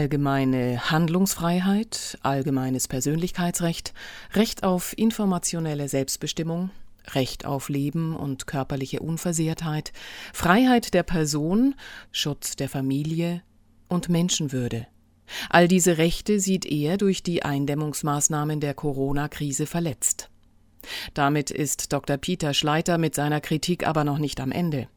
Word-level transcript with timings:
Allgemeine 0.00 0.90
Handlungsfreiheit, 0.90 2.18
allgemeines 2.22 2.88
Persönlichkeitsrecht, 2.88 3.92
Recht 4.32 4.64
auf 4.64 4.96
informationelle 4.96 5.90
Selbstbestimmung, 5.90 6.70
Recht 7.08 7.44
auf 7.44 7.68
Leben 7.68 8.16
und 8.16 8.46
körperliche 8.46 9.00
Unversehrtheit, 9.00 9.92
Freiheit 10.32 10.94
der 10.94 11.02
Person, 11.02 11.74
Schutz 12.12 12.56
der 12.56 12.70
Familie 12.70 13.42
und 13.88 14.08
Menschenwürde. 14.08 14.86
All 15.50 15.68
diese 15.68 15.98
Rechte 15.98 16.40
sieht 16.40 16.64
er 16.64 16.96
durch 16.96 17.22
die 17.22 17.42
Eindämmungsmaßnahmen 17.42 18.58
der 18.58 18.72
Corona-Krise 18.72 19.66
verletzt. 19.66 20.30
Damit 21.12 21.50
ist 21.50 21.92
Dr. 21.92 22.16
Peter 22.16 22.54
Schleiter 22.54 22.96
mit 22.96 23.14
seiner 23.14 23.42
Kritik 23.42 23.86
aber 23.86 24.04
noch 24.04 24.18
nicht 24.18 24.40
am 24.40 24.50
Ende. 24.50 24.88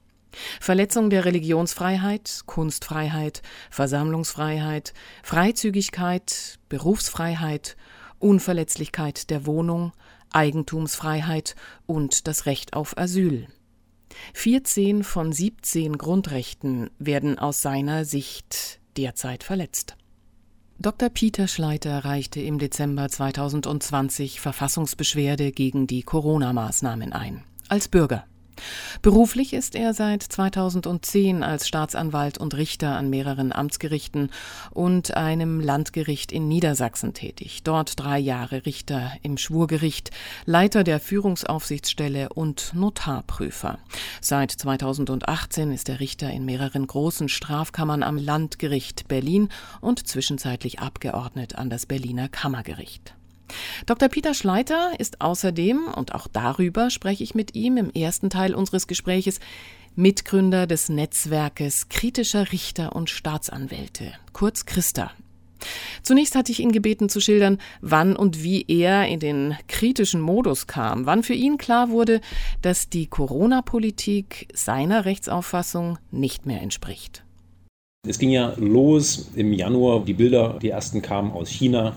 Verletzung 0.59 1.09
der 1.09 1.25
Religionsfreiheit, 1.25 2.41
Kunstfreiheit, 2.45 3.41
Versammlungsfreiheit, 3.69 4.93
Freizügigkeit, 5.23 6.59
Berufsfreiheit, 6.69 7.75
Unverletzlichkeit 8.19 9.29
der 9.29 9.45
Wohnung, 9.45 9.91
Eigentumsfreiheit 10.31 11.55
und 11.85 12.27
das 12.27 12.45
Recht 12.45 12.73
auf 12.73 12.97
Asyl. 12.97 13.47
14 14.33 15.03
von 15.03 15.31
17 15.31 15.97
Grundrechten 15.97 16.89
werden 16.99 17.39
aus 17.39 17.61
seiner 17.61 18.05
Sicht 18.05 18.79
derzeit 18.97 19.43
verletzt. 19.43 19.97
Dr. 20.79 21.09
Peter 21.09 21.47
Schleiter 21.47 22.03
reichte 22.03 22.41
im 22.41 22.59
Dezember 22.59 23.07
2020 23.07 24.41
Verfassungsbeschwerde 24.41 25.51
gegen 25.51 25.87
die 25.87 26.03
Corona-Maßnahmen 26.03 27.13
ein. 27.13 27.43
Als 27.69 27.87
Bürger. 27.87 28.25
Beruflich 29.01 29.53
ist 29.53 29.75
er 29.75 29.93
seit 29.93 30.23
2010 30.23 31.43
als 31.43 31.67
Staatsanwalt 31.67 32.37
und 32.37 32.55
Richter 32.55 32.95
an 32.95 33.09
mehreren 33.09 33.51
Amtsgerichten 33.51 34.29
und 34.71 35.15
einem 35.15 35.59
Landgericht 35.59 36.31
in 36.31 36.47
Niedersachsen 36.47 37.13
tätig. 37.13 37.63
Dort 37.63 37.99
drei 37.99 38.19
Jahre 38.19 38.65
Richter 38.65 39.11
im 39.21 39.37
Schwurgericht, 39.37 40.11
Leiter 40.45 40.83
der 40.83 40.99
Führungsaufsichtsstelle 40.99 42.29
und 42.29 42.73
Notarprüfer. 42.73 43.79
Seit 44.21 44.51
2018 44.51 45.71
ist 45.71 45.89
er 45.89 45.99
Richter 45.99 46.29
in 46.29 46.45
mehreren 46.45 46.87
großen 46.87 47.29
Strafkammern 47.29 48.03
am 48.03 48.17
Landgericht 48.17 49.07
Berlin 49.07 49.49
und 49.81 50.07
zwischenzeitlich 50.07 50.79
abgeordnet 50.79 51.55
an 51.55 51.69
das 51.69 51.85
Berliner 51.85 52.29
Kammergericht. 52.29 53.15
Dr. 53.85 54.09
Peter 54.09 54.33
Schleiter 54.33 54.91
ist 54.99 55.21
außerdem, 55.21 55.87
und 55.95 56.15
auch 56.15 56.27
darüber 56.27 56.89
spreche 56.89 57.23
ich 57.23 57.35
mit 57.35 57.55
ihm 57.55 57.77
im 57.77 57.91
ersten 57.91 58.29
Teil 58.29 58.55
unseres 58.55 58.87
Gespräches, 58.87 59.39
Mitgründer 59.95 60.65
des 60.65 60.89
Netzwerkes 60.89 61.89
kritischer 61.89 62.51
Richter 62.51 62.95
und 62.95 63.09
Staatsanwälte, 63.09 64.13
kurz 64.31 64.65
Christa. 64.65 65.11
Zunächst 66.01 66.35
hatte 66.35 66.51
ich 66.51 66.59
ihn 66.59 66.71
gebeten 66.71 67.09
zu 67.09 67.19
schildern, 67.21 67.59
wann 67.81 68.15
und 68.15 68.43
wie 68.43 68.65
er 68.67 69.07
in 69.07 69.19
den 69.19 69.55
kritischen 69.67 70.19
Modus 70.19 70.67
kam, 70.67 71.05
wann 71.05 71.23
für 71.23 71.33
ihn 71.33 71.57
klar 71.57 71.89
wurde, 71.89 72.21
dass 72.61 72.89
die 72.89 73.07
Corona-Politik 73.07 74.47
seiner 74.53 75.05
Rechtsauffassung 75.05 75.99
nicht 76.11 76.45
mehr 76.45 76.61
entspricht. 76.61 77.22
Es 78.05 78.19
ging 78.19 78.31
ja 78.31 78.53
los 78.57 79.29
im 79.33 79.53
Januar, 79.53 80.03
die 80.03 80.13
Bilder, 80.13 80.59
die 80.61 80.71
ersten 80.71 81.01
kamen 81.01 81.31
aus 81.31 81.47
China 81.47 81.95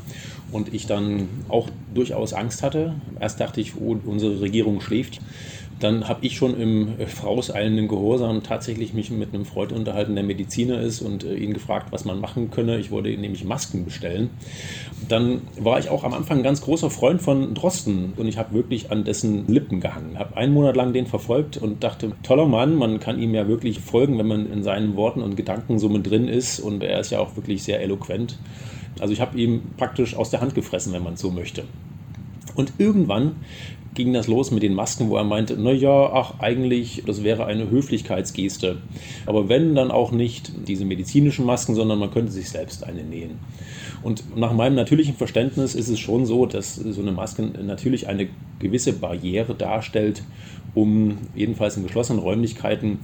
und 0.53 0.72
ich 0.72 0.87
dann 0.87 1.28
auch 1.49 1.69
durchaus 1.93 2.33
Angst 2.33 2.62
hatte. 2.62 2.94
Erst 3.19 3.41
dachte 3.41 3.61
ich, 3.61 3.75
oh, 3.75 3.97
unsere 4.06 4.41
Regierung 4.41 4.81
schläft. 4.81 5.21
Dann 5.79 6.09
habe 6.09 6.25
ich 6.25 6.37
schon 6.37 6.59
im 6.59 6.95
vorauseilenden 7.07 7.87
Gehorsam 7.87 8.43
tatsächlich 8.43 8.95
mich 8.95 9.11
mit 9.11 9.35
einem 9.35 9.45
Freund 9.45 9.73
unterhalten, 9.73 10.15
der 10.15 10.25
Mediziner 10.25 10.81
ist 10.81 11.03
und 11.03 11.25
äh, 11.25 11.35
ihn 11.35 11.53
gefragt, 11.53 11.89
was 11.91 12.05
man 12.05 12.21
machen 12.21 12.51
könne. 12.51 12.79
Ich 12.79 12.91
wollte 12.91 13.11
nämlich 13.11 13.45
Masken 13.45 13.85
bestellen. 13.85 14.31
Dann 15.09 15.43
war 15.59 15.79
ich 15.79 15.91
auch 15.91 16.05
am 16.05 16.15
Anfang 16.15 16.39
ein 16.39 16.43
ganz 16.43 16.63
großer 16.63 16.89
Freund 16.89 17.21
von 17.21 17.55
Drosten 17.55 18.15
und 18.17 18.27
ich 18.27 18.39
habe 18.39 18.55
wirklich 18.55 18.91
an 18.91 19.05
dessen 19.05 19.47
Lippen 19.49 19.81
gehangen. 19.81 20.19
Habe 20.19 20.37
einen 20.37 20.55
Monat 20.55 20.77
lang 20.77 20.95
den 20.95 21.07
verfolgt 21.07 21.59
und 21.59 21.85
dachte, 21.85 22.13
toller 22.23 22.47
Mann, 22.47 22.77
man 22.77 22.99
kann 22.99 23.19
ihm 23.19 23.35
ja 23.35 23.47
wirklich 23.47 23.81
folgen, 23.81 24.19
wenn 24.19 24.29
man 24.29 24.51
in 24.51 24.63
seinen 24.63 24.97
Worten 24.97 25.21
und 25.21 25.37
Gedanken 25.37 25.79
so 25.79 25.91
mit 25.91 26.09
drin 26.11 26.29
ist 26.29 26.59
und 26.59 26.83
er 26.83 27.01
ist 27.01 27.11
ja 27.11 27.21
auch 27.21 27.37
wirklich 27.37 27.63
sehr 27.63 27.83
eloquent. 27.83 28.39
Also 28.99 29.13
ich 29.13 29.21
habe 29.21 29.39
ihn 29.39 29.63
praktisch 29.77 30.17
aus 30.17 30.31
der 30.31 30.41
Hand 30.41 30.55
gefressen, 30.55 30.93
wenn 30.95 31.03
man 31.03 31.17
so 31.17 31.31
möchte. 31.31 31.65
Und 32.55 32.73
irgendwann 32.79 33.37
ging 33.97 34.12
das 34.12 34.29
los 34.29 34.53
mit 34.53 34.62
den 34.62 34.75
Masken, 34.75 35.11
wo 35.11 35.17
er 35.17 35.25
meinte, 35.25 35.57
naja, 35.57 36.11
ach 36.12 36.39
eigentlich, 36.39 37.03
das 37.05 37.25
wäre 37.25 37.47
eine 37.47 37.69
Höflichkeitsgeste. 37.69 38.79
Aber 39.27 39.49
wenn, 39.49 39.75
dann 39.75 39.91
auch 39.91 40.12
nicht 40.12 40.53
diese 40.69 40.84
medizinischen 40.84 41.45
Masken, 41.45 41.75
sondern 41.75 41.99
man 41.99 42.12
könnte 42.12 42.31
sich 42.31 42.49
selbst 42.49 42.84
eine 42.84 43.03
nähen. 43.03 43.41
Und 44.06 44.37
nach 44.37 44.53
meinem 44.53 44.77
natürlichen 44.77 45.17
Verständnis 45.17 45.75
ist 45.75 45.89
es 45.89 45.99
schon 45.99 46.27
so, 46.27 46.47
dass 46.47 46.77
so 46.77 47.03
eine 47.03 47.11
Maske 47.11 47.43
natürlich 47.43 48.06
eine 48.06 48.28
gewisse 48.61 48.93
Barriere 48.93 49.53
darstellt, 49.56 50.22
um 50.77 51.19
jedenfalls 51.34 51.77
in 51.77 51.83
geschlossenen 51.83 52.22
Räumlichkeiten 52.22 53.00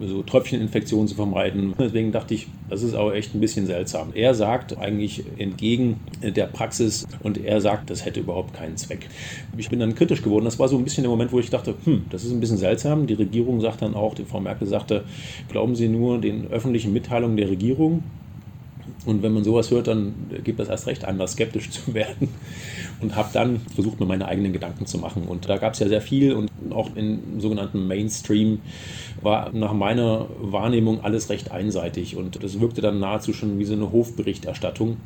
so 0.00 0.22
Tröpfcheninfektionen 0.22 1.08
zu 1.08 1.16
vermeiden. 1.16 1.74
Deswegen 1.76 2.12
dachte 2.12 2.34
ich, 2.34 2.46
das 2.70 2.84
ist 2.84 2.94
aber 2.94 3.16
echt 3.16 3.34
ein 3.34 3.40
bisschen 3.40 3.66
seltsam. 3.66 4.12
Er 4.14 4.32
sagt 4.32 4.78
eigentlich 4.78 5.24
entgegen 5.38 5.98
der 6.22 6.46
Praxis 6.46 7.04
und 7.24 7.44
er 7.44 7.60
sagt, 7.60 7.90
das 7.90 8.04
hätte 8.04 8.20
überhaupt 8.20 8.54
keinen 8.54 8.76
Zweck. 8.76 9.08
Ich 9.56 9.70
bin 9.70 9.80
dann 9.80 9.96
kritisch 9.96 10.22
geworden. 10.22 10.44
Das 10.44 10.60
war 10.60 10.68
so 10.68 10.78
ein 10.78 10.84
bisschen 10.84 11.02
der 11.02 11.10
Moment, 11.10 11.32
wo 11.32 11.40
ich 11.40 11.50
dachte, 11.50 11.74
hm, 11.84 12.04
das 12.10 12.22
ist 12.22 12.30
ein 12.30 12.38
bisschen 12.38 12.58
seltsam. 12.58 13.08
Die 13.08 13.14
Regierung 13.14 13.60
sagt 13.60 13.82
dann 13.82 13.94
auch, 13.94 14.14
die 14.14 14.24
Frau 14.24 14.38
Merkel 14.38 14.68
sagte, 14.68 15.02
glauben 15.50 15.74
Sie 15.74 15.88
nur 15.88 16.20
den 16.20 16.46
öffentlichen 16.46 16.92
Mitteilungen 16.92 17.36
der 17.36 17.50
Regierung? 17.50 18.04
Und 19.06 19.22
wenn 19.22 19.32
man 19.32 19.44
sowas 19.44 19.70
hört, 19.70 19.86
dann 19.86 20.14
gibt 20.44 20.60
das 20.60 20.68
erst 20.68 20.86
recht 20.86 21.04
an, 21.04 21.18
da 21.18 21.26
skeptisch 21.26 21.70
zu 21.70 21.94
werden. 21.94 22.28
Und 23.00 23.16
habe 23.16 23.28
dann 23.32 23.60
versucht, 23.74 24.00
mir 24.00 24.06
meine 24.06 24.26
eigenen 24.26 24.52
Gedanken 24.52 24.86
zu 24.86 24.98
machen. 24.98 25.24
Und 25.24 25.48
da 25.48 25.58
gab 25.58 25.74
es 25.74 25.78
ja 25.80 25.88
sehr 25.88 26.00
viel 26.00 26.32
und 26.32 26.50
auch 26.70 26.94
im 26.96 27.40
sogenannten 27.40 27.86
Mainstream 27.86 28.60
war 29.20 29.52
nach 29.52 29.72
meiner 29.72 30.26
Wahrnehmung 30.40 31.02
alles 31.02 31.28
recht 31.28 31.50
einseitig. 31.50 32.16
Und 32.16 32.42
das 32.42 32.60
wirkte 32.60 32.80
dann 32.80 33.00
nahezu 33.00 33.32
schon 33.32 33.58
wie 33.58 33.64
so 33.64 33.74
eine 33.74 33.92
Hofberichterstattung. 33.92 34.96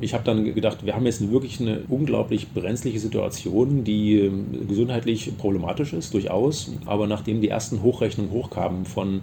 Ich 0.00 0.14
habe 0.14 0.22
dann 0.22 0.44
gedacht, 0.54 0.86
wir 0.86 0.94
haben 0.94 1.06
jetzt 1.06 1.28
wirklich 1.32 1.60
eine 1.60 1.80
unglaublich 1.88 2.48
brenzliche 2.50 3.00
Situation, 3.00 3.82
die 3.82 4.20
ähm, 4.20 4.68
gesundheitlich 4.68 5.36
problematisch 5.36 5.92
ist, 5.92 6.14
durchaus. 6.14 6.72
Aber 6.86 7.08
nachdem 7.08 7.40
die 7.40 7.48
ersten 7.48 7.82
Hochrechnungen 7.82 8.30
hochkamen 8.30 8.84
von 8.84 9.22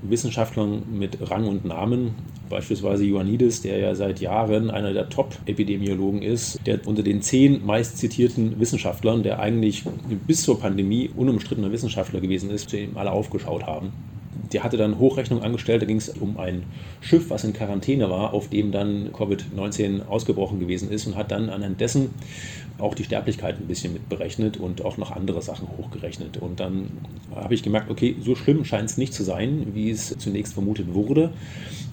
Wissenschaftlern 0.00 0.84
mit 0.90 1.30
Rang 1.30 1.46
und 1.46 1.66
Namen, 1.66 2.14
beispielsweise 2.48 3.04
Ioannidis, 3.04 3.60
der 3.60 3.78
ja 3.78 3.94
seit 3.94 4.20
Jahren 4.20 4.70
einer 4.70 4.94
der 4.94 5.10
Top-Epidemiologen 5.10 6.22
ist, 6.22 6.60
der 6.64 6.86
unter 6.86 7.02
den 7.02 7.20
zehn 7.20 7.64
meist 7.66 7.98
zitierten 7.98 8.58
Wissenschaftlern, 8.58 9.22
der 9.22 9.38
eigentlich 9.38 9.84
bis 10.26 10.42
zur 10.42 10.58
Pandemie 10.58 11.10
unumstrittener 11.14 11.72
Wissenschaftler 11.72 12.20
gewesen 12.20 12.50
ist, 12.50 12.70
zu 12.70 12.76
dem 12.76 12.96
alle 12.96 13.12
aufgeschaut 13.12 13.66
haben 13.66 13.92
der 14.52 14.62
hatte 14.62 14.76
dann 14.76 14.98
Hochrechnung 14.98 15.42
angestellt, 15.42 15.82
da 15.82 15.86
ging 15.86 15.96
es 15.96 16.08
um 16.08 16.38
ein 16.38 16.64
Schiff, 17.00 17.30
was 17.30 17.44
in 17.44 17.52
Quarantäne 17.52 18.10
war, 18.10 18.32
auf 18.34 18.48
dem 18.48 18.72
dann 18.72 19.10
Covid-19 19.12 20.06
ausgebrochen 20.06 20.60
gewesen 20.60 20.90
ist 20.90 21.06
und 21.06 21.16
hat 21.16 21.30
dann 21.30 21.50
anhand 21.50 21.80
dessen 21.80 22.10
auch 22.78 22.94
die 22.94 23.04
Sterblichkeit 23.04 23.58
ein 23.58 23.66
bisschen 23.66 23.92
mit 23.92 24.08
berechnet 24.08 24.58
und 24.58 24.84
auch 24.84 24.98
noch 24.98 25.10
andere 25.10 25.42
Sachen 25.42 25.68
hochgerechnet. 25.78 26.36
Und 26.36 26.60
dann 26.60 26.88
habe 27.34 27.54
ich 27.54 27.62
gemerkt, 27.62 27.90
okay, 27.90 28.16
so 28.20 28.34
schlimm 28.34 28.64
scheint 28.64 28.90
es 28.90 28.98
nicht 28.98 29.14
zu 29.14 29.22
sein, 29.22 29.68
wie 29.74 29.90
es 29.90 30.16
zunächst 30.18 30.54
vermutet 30.54 30.92
wurde. 30.92 31.32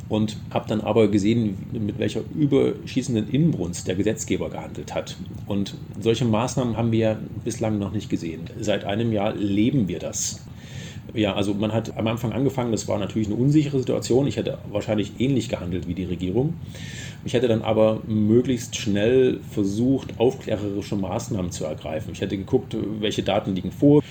Und 0.09 0.38
habe 0.53 0.67
dann 0.67 0.81
aber 0.81 1.07
gesehen, 1.07 1.57
mit 1.71 1.97
welcher 1.97 2.21
überschießenden 2.35 3.29
Inbrunst 3.29 3.88
der 3.88 3.95
Gesetzgeber 3.95 4.49
gehandelt 4.49 4.94
hat. 4.94 5.15
Und 5.47 5.75
solche 5.99 6.25
Maßnahmen 6.25 6.75
haben 6.75 6.91
wir 6.91 7.17
bislang 7.44 7.79
noch 7.79 7.94
nicht 7.94 8.09
gesehen. 8.09 8.41
Seit 8.59 8.83
einem 8.83 9.13
Jahr 9.13 9.33
leben 9.33 9.88
wir 9.88 9.99
das 9.99 10.45
Ja, 11.13 11.36
also 11.36 11.54
man 11.54 11.71
hat 11.71 11.95
am 11.95 12.07
Anfang 12.07 12.33
angefangen, 12.33 12.71
das 12.71 12.88
war 12.88 12.98
natürlich 12.98 13.27
eine 13.27 13.38
unsichere 13.38 13.77
Situation. 13.77 14.25
Ich 14.25 14.38
hätte 14.38 14.57
wahrscheinlich 14.71 15.13
ähnlich 15.19 15.48
gehandelt 15.48 15.88
wie 15.88 15.94
die 15.94 16.06
Regierung. 16.06 16.56
Ich 17.25 17.33
hätte 17.33 17.47
dann 17.47 17.61
aber 17.61 18.01
möglichst 18.05 18.75
schnell 18.75 19.39
versucht, 19.49 20.19
aufklärerische 20.19 20.97
Maßnahmen 20.97 21.51
zu 21.51 21.63
ergreifen. 21.63 22.11
Ich 22.11 22.19
hätte 22.19 22.37
geguckt, 22.37 22.75
welche 22.99 23.23
Daten 23.23 23.55
liegen 23.55 23.71
vor, 23.71 24.03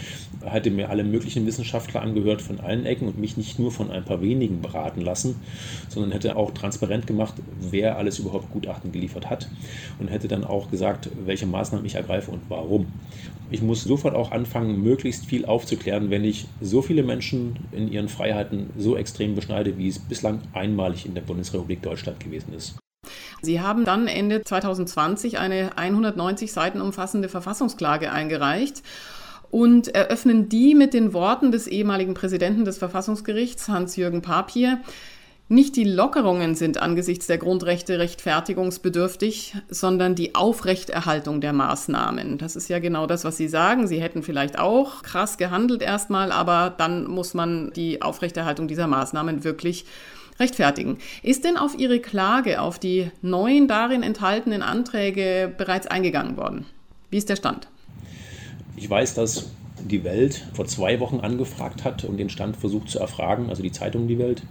hätte 0.43 0.71
mir 0.71 0.89
alle 0.89 1.05
möglichen 1.05 1.47
Wissenschaftler 1.47 2.01
angehört 2.01 2.41
von 2.41 2.61
allen 2.61 2.87
Ecken 2.87 3.09
und 3.09 3.19
mich 3.19 3.37
nicht 3.37 3.59
nur 3.59 3.71
von 3.71 3.91
ein 3.91 4.05
paar 4.05 4.23
wenigen 4.23 4.63
beraten 4.63 5.03
lassen, 5.03 5.37
sondern 5.91 6.13
hätte 6.13 6.37
auch 6.37 6.53
transparent 6.53 7.07
gemacht, 7.07 7.35
wer 7.61 7.99
alles 7.99 8.19
überhaupt 8.19 8.51
Gutachten 8.51 8.93
geliefert 8.93 9.29
hat 9.29 9.49
und 9.99 10.09
hätte 10.09 10.27
dann 10.27 10.45
auch 10.45 10.71
gesagt, 10.71 11.11
welche 11.27 11.47
Maßnahmen 11.47 11.85
ich 11.85 11.97
ergreife 11.97 12.31
und 12.31 12.41
warum. 12.49 12.87
Ich 13.51 13.61
muss 13.61 13.85
sofort 13.85 14.15
auch 14.15 14.31
anfangen, 14.31 14.83
möglichst 14.83 15.27
viel 15.27 15.45
aufzuklären, 15.45 16.09
wenn 16.09 16.25
ich 16.25 16.47
so 16.63 16.81
viele 16.81 17.03
Menschen 17.03 17.57
in 17.73 17.93
ihren 17.93 18.09
Freiheiten 18.09 18.71
so 18.79 18.97
extrem 18.97 19.35
beschneide, 19.35 19.77
wie 19.77 19.89
es 19.89 19.99
bislang 19.99 20.41
einmalig 20.55 21.05
in 21.05 21.15
der 21.15 21.21
Bundesrepublik 21.21 21.83
Deutschland 21.83 22.19
gewesen 22.19 22.55
ist. 22.55 22.82
Sie 23.43 23.61
haben 23.61 23.85
dann 23.85 24.07
Ende 24.07 24.43
2020 24.43 25.39
eine 25.39 25.77
190 25.77 26.53
Seiten 26.53 26.81
umfassende 26.81 27.29
Verfassungsklage 27.29 28.13
eingereicht 28.13 28.83
und 29.51 29.89
eröffnen 29.95 30.49
die 30.49 30.75
mit 30.75 30.95
den 30.95 31.13
Worten 31.13 31.51
des 31.51 31.67
ehemaligen 31.67 32.15
Präsidenten 32.15 32.65
des 32.65 32.79
Verfassungsgerichts, 32.79 33.69
Hans-Jürgen 33.69 34.23
Papier. 34.23 34.81
Nicht 35.49 35.77
die 35.77 35.85
Lockerungen 35.85 36.55
sind 36.55 36.81
angesichts 36.81 37.27
der 37.27 37.37
Grundrechte 37.37 37.99
rechtfertigungsbedürftig, 37.99 39.55
sondern 39.69 40.15
die 40.15 40.35
Aufrechterhaltung 40.35 41.43
der 41.43 41.53
Maßnahmen. 41.53 42.39
Das 42.39 42.57
ist 42.57 42.69
ja 42.69 42.79
genau 42.79 43.07
das, 43.07 43.25
was 43.25 43.37
Sie 43.37 43.49
sagen. 43.49 43.87
Sie 43.87 44.01
hätten 44.01 44.23
vielleicht 44.23 44.59
auch 44.59 45.03
krass 45.03 45.37
gehandelt 45.37 45.83
erstmal, 45.83 46.33
aber 46.33 46.73
dann 46.75 47.07
muss 47.07 47.35
man 47.35 47.71
die 47.75 48.01
Aufrechterhaltung 48.01 48.69
dieser 48.69 48.87
Maßnahmen 48.87 49.45
wirklich 49.45 49.85
rechtfertigen. 50.43 50.99
Ist 51.23 51.45
denn 51.45 51.57
auf 51.57 51.79
Ihre 51.79 52.01
Klage, 52.01 52.61
auf 52.61 52.79
die 52.79 53.11
neuen 53.23 53.69
darin 53.69 54.03
enthaltenen 54.03 54.63
Anträge 54.63 55.53
bereits 55.57 55.87
eingegangen 55.87 56.37
worden? 56.37 56.67
Wie 57.11 57.17
ist 57.17 57.29
der 57.29 57.37
Stand? 57.37 57.69
Ich 58.77 58.89
weiß, 58.89 59.15
dass 59.15 59.51
die 59.81 60.05
Welt 60.05 60.47
vor 60.55 60.67
zwei 60.67 61.01
Wochen 61.01 61.21
angefragt 61.21 61.85
hat 61.85 62.05
und 62.05 62.17
den 62.17 62.31
Stand 62.31 62.57
versucht 62.57 62.89
zu 62.89 62.99
erfragen, 62.99 63.49
also 63.49 63.63
die 63.63 63.73
Zeitung 63.73 64.09
Die 64.09 64.19
Welt. 64.19 64.43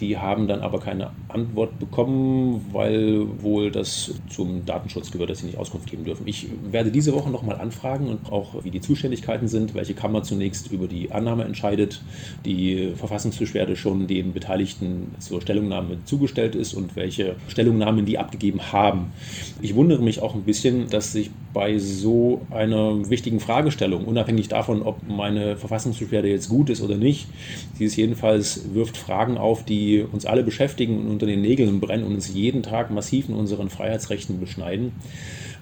Die 0.00 0.16
haben 0.16 0.46
dann 0.46 0.60
aber 0.60 0.78
keine 0.78 1.10
Antwort 1.28 1.78
bekommen, 1.78 2.64
weil 2.72 3.26
wohl 3.42 3.70
das 3.70 4.14
zum 4.28 4.64
Datenschutz 4.64 5.10
gehört, 5.10 5.30
dass 5.30 5.40
sie 5.40 5.46
nicht 5.46 5.58
Auskunft 5.58 5.90
geben 5.90 6.04
dürfen. 6.04 6.26
Ich 6.26 6.46
werde 6.70 6.92
diese 6.92 7.12
Woche 7.14 7.30
nochmal 7.30 7.60
anfragen 7.60 8.08
und 8.08 8.30
auch, 8.30 8.62
wie 8.62 8.70
die 8.70 8.80
Zuständigkeiten 8.80 9.48
sind, 9.48 9.74
welche 9.74 9.94
Kammer 9.94 10.22
zunächst 10.22 10.70
über 10.70 10.86
die 10.86 11.10
Annahme 11.10 11.44
entscheidet, 11.44 12.02
die 12.44 12.92
Verfassungsbeschwerde 12.94 13.74
schon 13.74 14.06
den 14.06 14.32
Beteiligten 14.32 15.14
zur 15.18 15.40
Stellungnahme 15.42 15.98
zugestellt 16.04 16.54
ist 16.54 16.74
und 16.74 16.94
welche 16.94 17.34
Stellungnahmen 17.48 18.06
die 18.06 18.18
abgegeben 18.18 18.72
haben. 18.72 19.12
Ich 19.60 19.74
wundere 19.74 20.02
mich 20.02 20.22
auch 20.22 20.34
ein 20.34 20.42
bisschen, 20.42 20.88
dass 20.90 21.12
sich 21.12 21.30
bei 21.52 21.78
so 21.78 22.42
einer 22.50 23.10
wichtigen 23.10 23.40
Fragestellung, 23.40 24.04
unabhängig 24.04 24.48
davon, 24.48 24.82
ob 24.82 25.08
meine 25.08 25.56
Verfassungsbeschwerde 25.56 26.28
jetzt 26.28 26.48
gut 26.48 26.70
ist 26.70 26.82
oder 26.82 26.96
nicht, 26.96 27.26
sie 27.74 27.84
ist 27.84 27.96
jedenfalls 27.96 28.74
wirft 28.74 28.96
Fragen 28.96 29.38
auf, 29.38 29.64
die 29.64 29.87
die 29.88 30.02
uns 30.02 30.26
alle 30.26 30.42
beschäftigen 30.42 30.98
und 30.98 31.08
unter 31.08 31.26
den 31.26 31.40
Nägeln 31.40 31.80
brennen 31.80 32.04
und 32.04 32.14
uns 32.14 32.32
jeden 32.32 32.62
Tag 32.62 32.90
massiv 32.90 33.28
in 33.28 33.34
unseren 33.34 33.70
Freiheitsrechten 33.70 34.38
beschneiden 34.38 34.92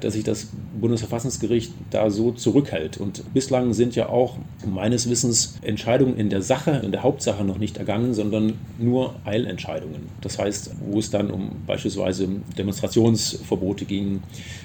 dass 0.01 0.15
sich 0.15 0.25
das 0.25 0.49
Bundesverfassungsgericht 0.81 1.73
da 1.91 2.11
so 2.11 2.33
zurückhält. 2.33 2.99
Und 2.99 3.33
bislang 3.33 3.73
sind 3.73 3.97
ja 3.97 4.09
auch 4.09 4.37
meines 4.67 5.09
Wissens 5.09 5.59
Entscheidungen 5.63 6.17
in 6.17 6.31
der 6.31 6.43
Sache, 6.43 6.83
in 6.85 6.93
der 6.93 7.03
Hauptsache 7.03 7.45
noch 7.45 7.59
nicht 7.59 7.79
ergangen, 7.79 8.15
sondern 8.15 8.55
nur 8.79 9.15
Eilentscheidungen. 9.25 10.09
Das 10.21 10.39
heißt, 10.39 10.73
wo 10.87 10.99
es 10.99 11.11
dann 11.11 11.31
um 11.31 11.51
beispielsweise 11.67 12.29
Demonstrationsverbote 12.59 13.85
ging. 13.85 14.23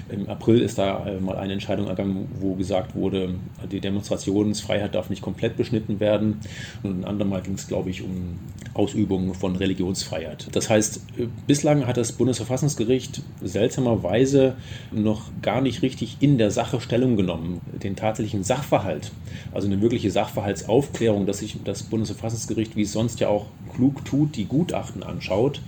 Im 0.09 0.27
April 0.29 0.61
ist 0.61 0.77
da 0.77 1.05
mal 1.19 1.37
eine 1.37 1.53
Entscheidung 1.53 1.87
ergangen, 1.87 2.27
wo 2.39 2.55
gesagt 2.55 2.95
wurde, 2.95 3.35
die 3.71 3.79
Demonstrationsfreiheit 3.79 4.95
darf 4.95 5.09
nicht 5.09 5.21
komplett 5.21 5.55
beschnitten 5.55 5.99
werden. 5.99 6.39
Und 6.83 7.01
ein 7.01 7.05
andermal 7.05 7.41
ging 7.41 7.53
es, 7.53 7.67
glaube 7.67 7.89
ich, 7.89 8.01
um 8.01 8.39
Ausübung 8.73 9.33
von 9.33 9.50
Religionsfreiheit. 9.55 10.47
Das 10.51 10.69
heißt, 10.69 11.01
bislang 11.47 11.87
hat 11.87 11.97
das 11.97 12.11
Bundesverfassungsgericht 12.13 13.21
seltsamerweise 13.41 14.55
noch 14.91 15.11
noch 15.11 15.41
gar 15.41 15.59
nicht 15.59 15.81
richtig 15.81 16.17
in 16.21 16.37
der 16.37 16.51
Sache 16.51 16.79
Stellung 16.79 17.17
genommen. 17.17 17.59
Den 17.83 17.97
tatsächlichen 17.97 18.43
Sachverhalt, 18.43 19.11
also 19.53 19.67
eine 19.67 19.81
wirkliche 19.81 20.09
Sachverhaltsaufklärung, 20.09 21.25
dass 21.25 21.39
sich 21.39 21.57
das 21.65 21.83
Bundesverfassungsgericht, 21.83 22.77
wie 22.77 22.83
es 22.83 22.93
sonst 22.93 23.19
ja 23.19 23.27
auch 23.27 23.47
klug 23.75 24.05
tut, 24.05 24.35
die 24.37 24.45
Gutachten 24.45 25.03
anschaut, 25.03 25.61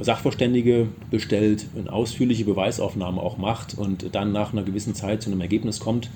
Sachverständige 0.00 0.88
bestellt, 1.10 1.66
eine 1.78 1.92
ausführliche 1.92 2.44
Beweisaufnahme 2.44 3.20
auch 3.20 3.38
macht 3.38 3.78
und 3.78 4.12
dann 4.12 4.32
nach 4.32 4.52
einer 4.52 4.62
gewissen 4.62 4.94
Zeit 4.94 5.22
zu 5.22 5.30
einem 5.30 5.40
Ergebnis 5.40 5.78
kommt. 5.78 6.10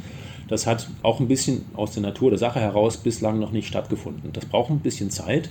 Das 0.48 0.66
hat 0.66 0.88
auch 1.02 1.20
ein 1.20 1.28
bisschen 1.28 1.64
aus 1.74 1.92
der 1.92 2.02
Natur 2.02 2.30
der 2.30 2.38
Sache 2.38 2.60
heraus 2.60 2.96
bislang 2.96 3.38
noch 3.38 3.52
nicht 3.52 3.68
stattgefunden. 3.68 4.32
Das 4.32 4.46
braucht 4.46 4.70
ein 4.70 4.80
bisschen 4.80 5.10
Zeit. 5.10 5.48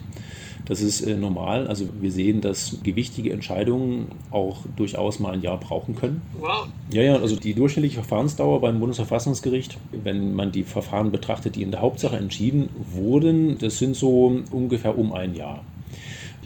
Das 0.65 0.81
ist 0.81 1.01
äh, 1.01 1.15
normal. 1.15 1.67
Also 1.67 1.89
wir 1.99 2.11
sehen, 2.11 2.39
dass 2.39 2.77
gewichtige 2.83 3.33
Entscheidungen 3.33 4.07
auch 4.31 4.59
durchaus 4.75 5.19
mal 5.19 5.33
ein 5.33 5.41
Jahr 5.41 5.59
brauchen 5.59 5.95
können. 5.95 6.21
Wow. 6.39 6.67
Ja, 6.91 7.01
ja, 7.01 7.15
also 7.17 7.35
die 7.35 7.53
durchschnittliche 7.53 7.95
Verfahrensdauer 7.95 8.61
beim 8.61 8.79
Bundesverfassungsgericht, 8.79 9.77
wenn 9.91 10.33
man 10.35 10.51
die 10.51 10.63
Verfahren 10.63 11.11
betrachtet, 11.11 11.55
die 11.55 11.63
in 11.63 11.71
der 11.71 11.81
Hauptsache 11.81 12.15
entschieden 12.15 12.69
wurden, 12.91 13.57
das 13.57 13.77
sind 13.77 13.95
so 13.95 14.41
ungefähr 14.51 14.97
um 14.97 15.11
ein 15.11 15.35
Jahr. 15.35 15.63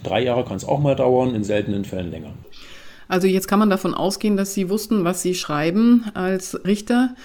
Drei 0.04 0.24
Jahre 0.24 0.46
kann 0.46 0.58
es 0.58 0.66
auch 0.66 0.80
mal 0.80 0.96
dauern, 0.96 1.36
in 1.36 1.44
seltenen 1.44 1.86
Fällen 1.86 2.12
länger. 2.12 2.34
Also 3.08 3.28
jetzt 3.28 3.48
kann 3.48 3.60
man 3.60 3.70
davon 3.70 3.94
ausgehen, 3.94 4.36
dass 4.36 4.54
Sie 4.54 4.70
wussten, 4.70 5.04
was 5.04 5.22
Sie 5.22 5.34
schreiben 5.36 6.06
als 6.14 6.60
Richter 6.66 7.16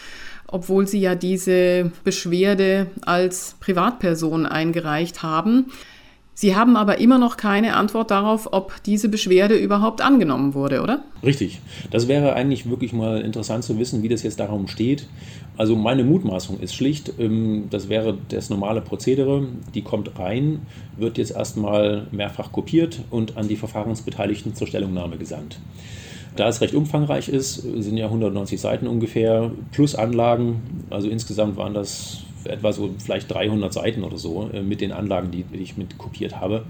obwohl 0.52 0.86
Sie 0.86 1.00
ja 1.00 1.14
diese 1.14 1.90
Beschwerde 2.04 2.88
als 3.00 3.56
Privatperson 3.58 4.46
eingereicht 4.46 5.22
haben. 5.22 5.72
Sie 6.34 6.56
haben 6.56 6.76
aber 6.76 6.98
immer 6.98 7.18
noch 7.18 7.36
keine 7.36 7.76
Antwort 7.76 8.10
darauf, 8.10 8.48
ob 8.52 8.82
diese 8.84 9.10
Beschwerde 9.10 9.54
überhaupt 9.54 10.00
angenommen 10.00 10.54
wurde, 10.54 10.80
oder? 10.80 11.04
Richtig. 11.22 11.60
Das 11.90 12.08
wäre 12.08 12.32
eigentlich 12.32 12.68
wirklich 12.70 12.94
mal 12.94 13.20
interessant 13.20 13.64
zu 13.64 13.78
wissen, 13.78 14.02
wie 14.02 14.08
das 14.08 14.22
jetzt 14.22 14.40
darum 14.40 14.66
steht. 14.66 15.06
Also 15.58 15.76
meine 15.76 16.04
Mutmaßung 16.04 16.58
ist 16.60 16.74
schlicht, 16.74 17.12
ähm, 17.18 17.64
das 17.68 17.90
wäre 17.90 18.16
das 18.30 18.48
normale 18.48 18.80
Prozedere. 18.80 19.46
Die 19.74 19.82
kommt 19.82 20.18
rein, 20.18 20.62
wird 20.96 21.18
jetzt 21.18 21.32
erstmal 21.32 22.06
mehrfach 22.10 22.50
kopiert 22.50 23.00
und 23.10 23.36
an 23.36 23.48
die 23.48 23.56
Verfahrensbeteiligten 23.56 24.54
zur 24.54 24.66
Stellungnahme 24.66 25.18
gesandt. 25.18 25.58
Da 26.36 26.48
es 26.48 26.62
recht 26.62 26.74
umfangreich 26.74 27.28
ist, 27.28 27.56
sind 27.56 27.98
ja 27.98 28.06
190 28.06 28.58
Seiten 28.58 28.86
ungefähr, 28.86 29.50
plus 29.70 29.94
Anlagen, 29.94 30.86
also 30.88 31.08
insgesamt 31.08 31.58
waren 31.58 31.74
das 31.74 32.22
etwa 32.46 32.72
so 32.72 32.90
vielleicht 32.98 33.30
300 33.32 33.72
Seiten 33.72 34.04
oder 34.04 34.16
so 34.16 34.50
äh, 34.52 34.62
mit 34.62 34.80
den 34.80 34.92
Anlagen, 34.92 35.30
die, 35.30 35.44
die 35.44 35.58
ich 35.58 35.76
mit 35.76 35.98
kopiert 35.98 36.40
habe. 36.40 36.64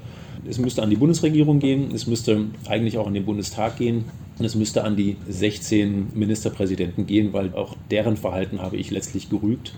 Es 0.48 0.58
müsste 0.58 0.82
an 0.82 0.90
die 0.90 0.96
Bundesregierung 0.96 1.60
gehen, 1.60 1.92
es 1.94 2.06
müsste 2.06 2.46
eigentlich 2.66 2.98
auch 2.98 3.06
an 3.06 3.14
den 3.14 3.24
Bundestag 3.24 3.78
gehen 3.78 4.06
und 4.38 4.44
es 4.44 4.54
müsste 4.54 4.82
an 4.84 4.96
die 4.96 5.16
16 5.28 6.08
Ministerpräsidenten 6.14 7.06
gehen, 7.06 7.32
weil 7.32 7.54
auch 7.54 7.76
deren 7.90 8.16
Verhalten 8.16 8.60
habe 8.60 8.76
ich 8.76 8.90
letztlich 8.90 9.30
gerügt. 9.30 9.74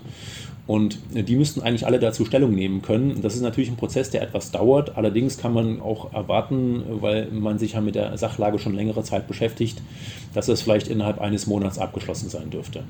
Und 0.67 0.97
die 1.11 1.35
müssten 1.35 1.61
eigentlich 1.61 1.85
alle 1.85 1.99
dazu 1.99 2.25
Stellung 2.25 2.55
nehmen 2.55 2.81
können. 2.81 3.21
Das 3.21 3.35
ist 3.35 3.41
natürlich 3.41 3.69
ein 3.69 3.77
Prozess, 3.77 4.09
der 4.09 4.23
etwas 4.23 4.51
dauert. 4.51 4.97
Allerdings 4.97 5.37
kann 5.37 5.53
man 5.53 5.79
auch 5.79 6.11
erwarten, 6.13 6.83
weil 7.01 7.27
man 7.31 7.59
sich 7.59 7.73
ja 7.73 7.81
mit 7.81 7.93
der 7.93 8.17
Sachlage 8.17 8.57
schon 8.57 8.73
längere 8.73 9.03
Zeit 9.03 9.27
beschäftigt, 9.27 9.81
dass 10.33 10.47
es 10.47 10.63
vielleicht 10.63 10.87
innerhalb 10.87 11.21
eines 11.21 11.45
Monats 11.45 11.77
abgeschlossen 11.77 12.29
sein 12.29 12.49
dürfte. 12.49 12.83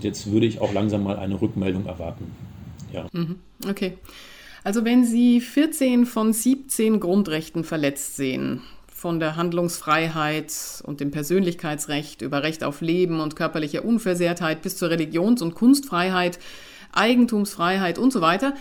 Jetzt 0.00 0.30
würde 0.30 0.46
ich 0.46 0.60
auch 0.60 0.72
langsam 0.72 1.02
mal 1.02 1.16
eine 1.16 1.40
Rückmeldung 1.40 1.86
erwarten. 1.86 2.30
Ja. 2.92 3.08
Mhm. 3.12 3.40
Okay. 3.68 3.94
Also 4.62 4.84
wenn 4.84 5.04
Sie 5.04 5.40
14 5.40 6.06
von 6.06 6.32
17 6.32 7.00
Grundrechten 7.00 7.64
verletzt 7.64 8.16
sehen, 8.16 8.62
von 8.96 9.20
der 9.20 9.36
Handlungsfreiheit 9.36 10.82
und 10.84 11.00
dem 11.00 11.10
Persönlichkeitsrecht 11.10 12.22
über 12.22 12.42
Recht 12.42 12.64
auf 12.64 12.80
Leben 12.80 13.20
und 13.20 13.36
körperliche 13.36 13.82
Unversehrtheit 13.82 14.62
bis 14.62 14.76
zur 14.76 14.90
Religions- 14.90 15.42
und 15.42 15.54
Kunstfreiheit, 15.54 16.38
Eigentumsfreiheit 16.92 17.98
und 17.98 18.12
so 18.12 18.20
weiter, 18.20 18.54